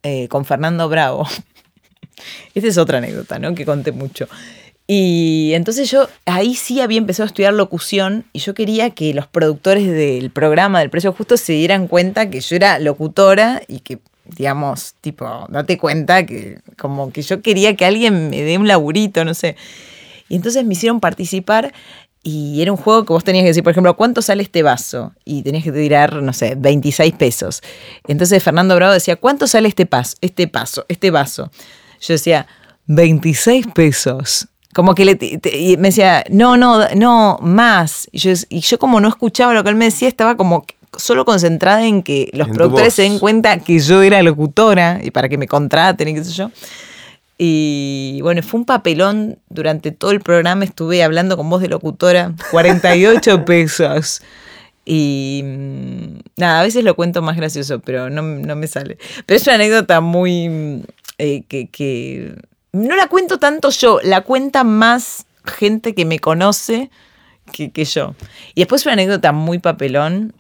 eh, 0.03 0.29
con 0.29 0.45
Fernando 0.45 0.89
Bravo. 0.89 1.27
Esta 2.55 2.69
es 2.69 2.79
otra 2.79 2.99
anécdota, 2.99 3.39
¿no? 3.39 3.55
Que 3.55 3.65
conté 3.65 3.91
mucho. 3.91 4.29
Y 4.87 5.53
entonces 5.55 5.91
yo 5.91 6.09
ahí 6.27 6.55
sí 6.55 6.81
había 6.81 6.99
empezado 6.99 7.25
a 7.25 7.29
estudiar 7.29 7.55
locución 7.55 8.27
y 8.35 8.41
yo 8.41 8.53
quería 8.53 8.91
que 8.91 9.15
los 9.15 9.27
productores 9.27 9.87
del 9.87 10.31
programa 10.31 10.81
del 10.81 10.91
precio 10.91 11.13
justo 11.13 11.39
se 11.39 11.55
dieran 11.55 11.89
cuenta 11.89 12.29
que 12.29 12.41
yo 12.41 12.55
era 12.55 12.79
locutora 12.79 13.63
y 13.67 13.81
que, 13.81 13.99
digamos, 14.37 14.95
tipo, 15.01 15.47
date 15.49 15.79
cuenta 15.79 16.27
que 16.27 16.59
como 16.77 17.13
que 17.13 17.23
yo 17.23 17.41
quería 17.41 17.77
que 17.77 17.87
alguien 17.87 18.29
me 18.29 18.43
dé 18.43 18.59
un 18.59 18.69
laburito, 18.69 19.25
no 19.25 19.33
sé. 19.33 19.57
Y 20.29 20.37
entonces 20.37 20.65
me 20.65 20.73
hicieron 20.73 21.01
participar 21.01 21.73
y 22.27 22.63
era 22.63 22.73
un 22.73 22.79
juego 22.79 23.05
que 23.05 23.13
vos 23.13 23.23
tenías 23.23 23.43
que 23.43 23.49
decir, 23.49 23.63
por 23.63 23.73
ejemplo, 23.73 23.95
¿cuánto 23.97 24.23
sale 24.23 24.43
este 24.43 24.63
vaso? 24.63 25.13
Y 25.27 25.43
tenías 25.43 25.63
que 25.63 25.73
tirar, 25.73 26.23
no 26.23 26.33
sé, 26.33 26.55
26 26.57 27.15
pesos. 27.15 27.61
Entonces 28.09 28.43
Fernando 28.43 28.75
Bravo 28.75 28.95
decía, 28.95 29.17
¿cuánto 29.17 29.47
sale 29.47 29.69
este 29.69 29.85
paso, 29.85 30.17
este 30.23 30.49
paso, 30.49 30.87
este 30.89 31.11
vaso? 31.11 31.51
Yo 32.01 32.15
decía, 32.15 32.47
26 32.87 33.67
pesos. 33.75 34.49
Como 34.75 34.95
que 34.95 35.05
le, 35.05 35.19
y 35.21 35.77
me 35.77 35.89
decía, 35.89 36.25
no, 36.31 36.57
no, 36.57 36.89
no, 36.97 37.39
más. 37.43 38.09
Y 38.11 38.19
yo, 38.19 38.33
y 38.49 38.61
yo 38.61 38.79
como 38.79 39.01
no 39.01 39.09
escuchaba 39.09 39.53
lo 39.53 39.63
que 39.63 39.69
él 39.69 39.77
me 39.77 39.85
decía, 39.85 40.09
estaba 40.09 40.37
como 40.37 40.65
solo 40.97 41.27
concentrada 41.27 41.87
en 41.87 42.03
que 42.03 42.31
los 42.33 42.49
productores 42.49 42.95
se 42.95 43.03
den 43.03 43.19
cuenta 43.19 43.59
que 43.59 43.79
yo 43.79 44.03
era 44.03 44.23
locutora 44.23 45.01
y 45.03 45.11
para 45.11 45.29
que 45.29 45.37
me 45.37 45.47
contraten 45.47 46.09
y 46.09 46.15
qué 46.15 46.25
sé 46.25 46.33
yo. 46.33 46.51
Y 47.37 48.21
bueno, 48.23 48.43
fue 48.43 48.61
un 48.61 48.67
papelón 48.67 49.39
durante 49.49 49.91
todo 49.91 50.13
el 50.13 50.21
programa, 50.21 50.65
estuve 50.65 51.03
hablando 51.03 51.37
con 51.37 51.51
voz 51.51 51.63
de 51.63 51.69
locutora, 51.69 52.33
48 52.51 53.45
pesos. 53.47 54.23
Y 54.85 55.43
mm, 55.45 56.19
nada, 56.37 56.61
a 56.61 56.63
veces 56.63 56.85
lo 56.85 56.95
cuento 56.95 57.23
más 57.23 57.37
gracioso, 57.37 57.81
pero 57.81 58.11
no, 58.11 58.23
me 58.23 58.67
sale. 58.67 58.99
Pero 59.27 59.37
es 59.37 59.47
una 59.47 59.55
anécdota 59.57 60.01
muy... 60.01 60.83
Eh, 61.19 61.45
que, 61.49 62.35
no 62.73 62.97
la 62.97 63.07
cuento 63.09 63.39
tanto 63.39 63.71
yo, 63.71 64.01
la 64.03 64.23
cuenta 64.23 64.65
más 64.65 65.27
gente 65.45 65.95
que 65.95 66.05
me 66.05 66.19
conoce 66.19 66.91
que, 67.53 67.71
que 67.71 67.85
yo. 67.85 68.15
Y 68.55 68.63
después 68.63 68.85
una 68.85 68.95
anécdota 68.95 69.31
muy 69.31 69.61
papelón, 69.61 70.35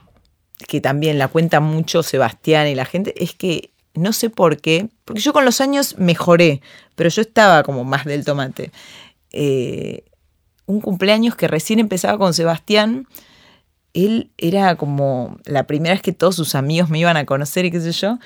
que 0.67 0.81
también 0.81 1.19
la 1.19 1.29
cuenta 1.29 1.61
mucho 1.61 2.03
Sebastián 2.03 2.67
y 2.67 2.75
la 2.75 2.85
gente, 2.85 3.15
es 3.23 3.35
que 3.35 3.71
no 3.95 4.13
sé 4.13 4.31
por 4.31 4.61
qué, 4.61 4.89
porque 5.05 5.21
yo 5.21 5.33
con 5.33 5.45
los 5.45 5.61
años 5.61 5.97
mejoré, 5.99 6.61
pero 6.95 7.09
yo 7.11 7.23
estaba 7.23 7.63
como 7.63 7.85
más 7.85 8.05
del 8.05 8.25
tomate. 8.25 8.71
Eh, 9.33 10.05
un 10.67 10.81
cumpleaños 10.81 11.37
que 11.37 11.49
recién 11.49 11.79
empezaba 11.79 12.19
con 12.19 12.35
Sebastián, 12.35 13.07
él 13.93 14.31
era 14.39 14.77
como 14.77 15.39
la 15.45 15.67
primera 15.67 15.95
vez 15.95 16.03
que 16.03 16.13
todos 16.13 16.35
sus 16.35 16.55
amigos 16.55 16.91
me 16.91 16.99
iban 16.99 17.17
a 17.17 17.27
conocer 17.27 17.65
y 17.65 17.71
qué 17.71 17.81
sé 17.81 17.93
yo, 17.93 18.19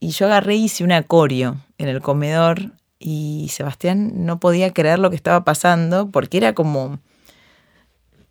y 0.00 0.10
yo 0.10 0.26
agarré 0.26 0.56
y 0.56 0.64
hice 0.64 0.84
un 0.84 0.92
acorio 0.92 1.56
en 1.78 1.88
el 1.88 2.00
comedor 2.00 2.72
y 2.98 3.48
Sebastián 3.50 4.26
no 4.26 4.40
podía 4.40 4.72
creer 4.72 4.98
lo 4.98 5.10
que 5.10 5.16
estaba 5.16 5.44
pasando 5.44 6.08
porque 6.10 6.36
era 6.36 6.52
como 6.52 6.98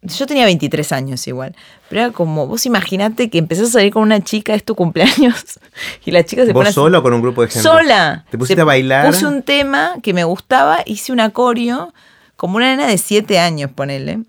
yo 0.01 0.27
tenía 0.27 0.45
23 0.45 0.91
años 0.91 1.27
igual, 1.27 1.55
pero 1.89 2.01
era 2.01 2.11
como, 2.11 2.47
vos 2.47 2.65
imaginate 2.65 3.29
que 3.29 3.37
empezás 3.37 3.69
a 3.69 3.71
salir 3.71 3.91
con 3.91 4.03
una 4.03 4.21
chica, 4.21 4.53
es 4.53 4.63
tu 4.63 4.75
cumpleaños, 4.75 5.59
y 6.05 6.11
la 6.11 6.23
chica 6.23 6.45
se 6.45 6.53
¿Vos 6.53 6.69
sola 6.69 6.99
o 6.99 7.03
con 7.03 7.13
un 7.13 7.21
grupo 7.21 7.41
de 7.41 7.47
gente? 7.47 7.61
Sola. 7.61 8.25
¿Te 8.29 8.37
pusiste 8.37 8.61
a 8.61 8.65
bailar? 8.65 9.07
Puse 9.07 9.25
un 9.25 9.41
tema 9.41 9.95
que 10.03 10.13
me 10.13 10.23
gustaba, 10.23 10.79
hice 10.85 11.11
un 11.11 11.19
acorio, 11.19 11.93
como 12.35 12.57
una 12.57 12.75
nena 12.75 12.87
de 12.87 12.97
7 12.97 13.39
años, 13.39 13.71
ponele. 13.71 14.19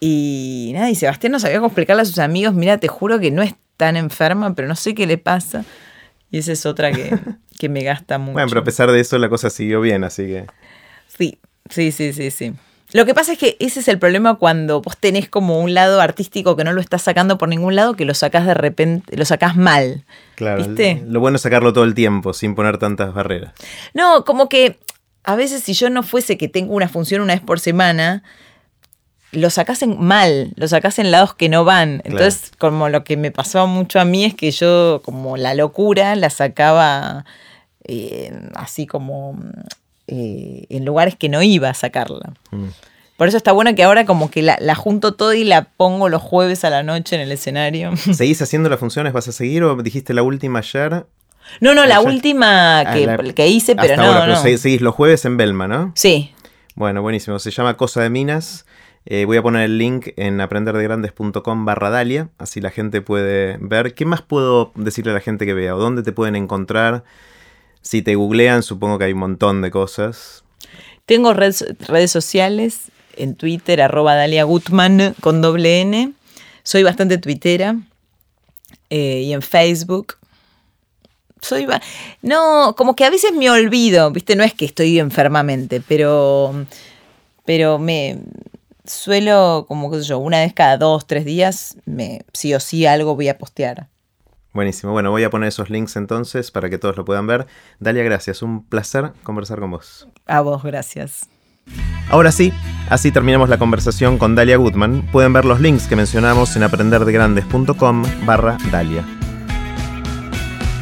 Y 0.00 0.70
nada, 0.72 0.88
y 0.88 0.94
Sebastián 0.94 1.32
no 1.32 1.40
sabía 1.40 1.58
cómo 1.58 1.66
explicarle 1.66 2.02
a 2.02 2.06
sus 2.06 2.18
amigos, 2.18 2.54
mira, 2.54 2.78
te 2.78 2.88
juro 2.88 3.20
que 3.20 3.30
no 3.30 3.42
es 3.42 3.54
tan 3.76 3.96
enferma, 3.96 4.54
pero 4.54 4.66
no 4.66 4.76
sé 4.76 4.94
qué 4.94 5.06
le 5.06 5.18
pasa. 5.18 5.64
Y 6.30 6.38
esa 6.38 6.52
es 6.52 6.64
otra 6.64 6.90
que, 6.90 7.18
que 7.58 7.68
me 7.68 7.82
gasta 7.82 8.18
mucho. 8.18 8.32
Bueno, 8.32 8.48
pero 8.48 8.60
a 8.62 8.64
pesar 8.64 8.90
de 8.90 9.00
eso 9.00 9.18
la 9.18 9.28
cosa 9.28 9.50
siguió 9.50 9.82
bien, 9.82 10.04
así 10.04 10.26
que... 10.26 10.46
Sí, 11.18 11.38
sí, 11.68 11.92
sí, 11.92 12.14
sí, 12.14 12.30
sí. 12.30 12.54
Lo 12.92 13.06
que 13.06 13.14
pasa 13.14 13.32
es 13.32 13.38
que 13.38 13.56
ese 13.60 13.80
es 13.80 13.88
el 13.88 13.98
problema 13.98 14.34
cuando 14.34 14.80
vos 14.82 14.96
tenés 14.96 15.28
como 15.28 15.60
un 15.60 15.74
lado 15.74 16.00
artístico 16.00 16.56
que 16.56 16.64
no 16.64 16.72
lo 16.72 16.80
estás 16.80 17.02
sacando 17.02 17.38
por 17.38 17.48
ningún 17.48 17.76
lado, 17.76 17.94
que 17.94 18.04
lo 18.04 18.14
sacás 18.14 18.46
de 18.46 18.54
repente, 18.54 19.16
lo 19.16 19.24
sacás 19.24 19.56
mal. 19.56 20.04
Claro. 20.34 20.64
¿viste? 20.64 21.02
Lo 21.06 21.20
bueno 21.20 21.36
es 21.36 21.42
sacarlo 21.42 21.72
todo 21.72 21.84
el 21.84 21.94
tiempo, 21.94 22.32
sin 22.32 22.54
poner 22.54 22.78
tantas 22.78 23.14
barreras. 23.14 23.52
No, 23.94 24.24
como 24.24 24.48
que 24.48 24.78
a 25.22 25.36
veces 25.36 25.62
si 25.62 25.74
yo 25.74 25.90
no 25.90 26.02
fuese 26.02 26.38
que 26.38 26.48
tengo 26.48 26.74
una 26.74 26.88
función 26.88 27.20
una 27.20 27.34
vez 27.34 27.42
por 27.42 27.60
semana, 27.60 28.22
lo 29.32 29.50
sacás 29.50 29.82
en 29.82 30.00
mal, 30.00 30.52
lo 30.56 30.66
sacás 30.66 30.98
en 30.98 31.10
lados 31.10 31.34
que 31.34 31.48
no 31.48 31.64
van. 31.64 32.02
Entonces, 32.04 32.50
como 32.58 32.88
lo 32.88 33.04
que 33.04 33.16
me 33.16 33.30
pasaba 33.30 33.66
mucho 33.66 34.00
a 34.00 34.04
mí 34.04 34.24
es 34.24 34.34
que 34.34 34.50
yo, 34.50 35.02
como 35.04 35.36
la 35.36 35.54
locura, 35.54 36.16
la 36.16 36.30
sacaba 36.30 37.24
eh, 37.84 38.32
así 38.54 38.86
como 38.86 39.38
eh, 40.10 40.66
en 40.68 40.84
lugares 40.84 41.14
que 41.16 41.28
no 41.28 41.42
iba 41.42 41.70
a 41.70 41.74
sacarla. 41.74 42.34
Mm. 42.50 42.66
Por 43.16 43.28
eso 43.28 43.36
está 43.36 43.52
bueno 43.52 43.74
que 43.74 43.82
ahora 43.82 44.06
como 44.06 44.30
que 44.30 44.42
la, 44.42 44.74
junto 44.74 45.12
todo 45.12 45.34
y 45.34 45.44
la 45.44 45.64
pongo 45.64 46.08
los 46.08 46.22
jueves 46.22 46.64
a 46.64 46.70
la 46.70 46.82
noche 46.82 47.16
en 47.16 47.22
el 47.22 47.30
escenario. 47.32 47.94
¿Seguís 47.96 48.40
haciendo 48.40 48.68
las 48.68 48.80
funciones? 48.80 49.12
¿Vas 49.12 49.28
a 49.28 49.32
seguir 49.32 49.62
o 49.62 49.76
dijiste 49.82 50.14
la 50.14 50.22
última 50.22 50.60
ayer? 50.60 51.04
No, 51.60 51.74
no, 51.74 51.84
la 51.84 52.00
última 52.00 52.80
ah, 52.80 52.94
que, 53.34 53.48
hice, 53.48 53.76
pero 53.76 53.96
no, 53.96 54.26
no. 54.26 54.36
seguís 54.36 54.80
los 54.80 54.94
jueves 54.94 55.24
en 55.24 55.36
Belma, 55.36 55.68
¿no? 55.68 55.92
Sí. 55.96 56.32
Bueno, 56.74 57.02
buenísimo. 57.02 57.38
Se 57.38 57.50
llama 57.50 57.76
Cosa 57.76 58.02
de 58.02 58.10
Minas. 58.10 58.66
Eh, 59.06 59.24
voy 59.24 59.36
a 59.36 59.42
poner 59.42 59.62
el 59.62 59.78
link 59.78 60.08
en 60.16 60.40
aprenderdegrandes.com 60.40 61.64
barra 61.64 61.90
Dalia, 61.90 62.28
así 62.38 62.60
la 62.60 62.70
gente 62.70 63.00
puede 63.00 63.58
ver. 63.60 63.94
¿Qué 63.94 64.04
más 64.04 64.22
puedo 64.22 64.72
decirle 64.76 65.12
a 65.12 65.14
la 65.14 65.20
gente 65.20 65.46
que 65.46 65.54
vea? 65.54 65.74
¿O 65.74 65.78
dónde 65.78 66.02
te 66.02 66.12
pueden 66.12 66.36
encontrar? 66.36 67.04
Si 67.82 68.02
te 68.02 68.14
googlean, 68.14 68.62
supongo 68.62 68.98
que 68.98 69.04
hay 69.04 69.12
un 69.12 69.20
montón 69.20 69.62
de 69.62 69.70
cosas. 69.70 70.44
Tengo 71.06 71.32
redes, 71.34 71.64
sociales, 72.10 72.92
en 73.16 73.34
Twitter, 73.34 73.80
arroba 73.80 74.14
Dalia 74.14 74.44
Gutman 74.44 75.14
con 75.20 75.40
doble 75.40 75.80
N. 75.80 76.12
Soy 76.62 76.82
bastante 76.82 77.18
twittera. 77.18 77.76
Eh, 78.90 79.22
y 79.24 79.32
en 79.32 79.42
Facebook. 79.42 80.18
Soy. 81.40 81.66
No, 82.22 82.74
como 82.76 82.94
que 82.94 83.04
a 83.04 83.10
veces 83.10 83.32
me 83.32 83.50
olvido, 83.50 84.10
¿viste? 84.10 84.36
No 84.36 84.44
es 84.44 84.54
que 84.54 84.66
estoy 84.66 84.98
enfermamente, 84.98 85.80
pero. 85.80 86.66
Pero 87.44 87.78
me. 87.78 88.18
Suelo, 88.84 89.66
como 89.68 89.92
sé 89.94 90.02
yo, 90.02 90.18
una 90.18 90.40
vez 90.40 90.52
cada 90.52 90.76
dos, 90.76 91.06
tres 91.06 91.24
días, 91.24 91.76
me, 91.84 92.24
sí 92.32 92.54
o 92.54 92.60
sí 92.60 92.86
algo 92.86 93.14
voy 93.14 93.28
a 93.28 93.38
postear. 93.38 93.88
Buenísimo. 94.52 94.92
Bueno, 94.92 95.10
voy 95.10 95.24
a 95.24 95.30
poner 95.30 95.48
esos 95.48 95.70
links 95.70 95.96
entonces 95.96 96.50
para 96.50 96.68
que 96.68 96.78
todos 96.78 96.96
lo 96.96 97.04
puedan 97.04 97.26
ver. 97.26 97.46
Dalia, 97.78 98.02
gracias. 98.02 98.42
Un 98.42 98.64
placer 98.64 99.12
conversar 99.22 99.60
con 99.60 99.70
vos. 99.70 100.08
A 100.26 100.40
vos, 100.40 100.62
gracias. 100.62 101.28
Ahora 102.08 102.32
sí, 102.32 102.52
así 102.88 103.12
terminamos 103.12 103.48
la 103.48 103.58
conversación 103.58 104.18
con 104.18 104.34
Dalia 104.34 104.56
Goodman. 104.56 105.08
Pueden 105.12 105.32
ver 105.32 105.44
los 105.44 105.60
links 105.60 105.86
que 105.86 105.94
mencionamos 105.94 106.56
en 106.56 106.64
aprenderdegrandes.com 106.64 108.02
barra 108.24 108.58
Dalia. 108.72 109.04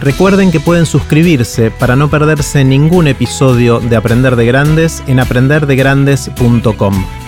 Recuerden 0.01 0.53
que 0.53 0.61
pueden 0.61 0.87
suscribirse 0.87 1.71
para 1.71 1.97
no 1.97 2.09
perderse 2.09 2.65
ningún 2.65 3.09
episodio 3.09 3.81
de 3.81 3.97
Aprender 3.97 4.37
de 4.37 4.47
Grandes 4.47 5.03
en 5.09 5.21
aprenderdegrandes.com. 5.21 7.28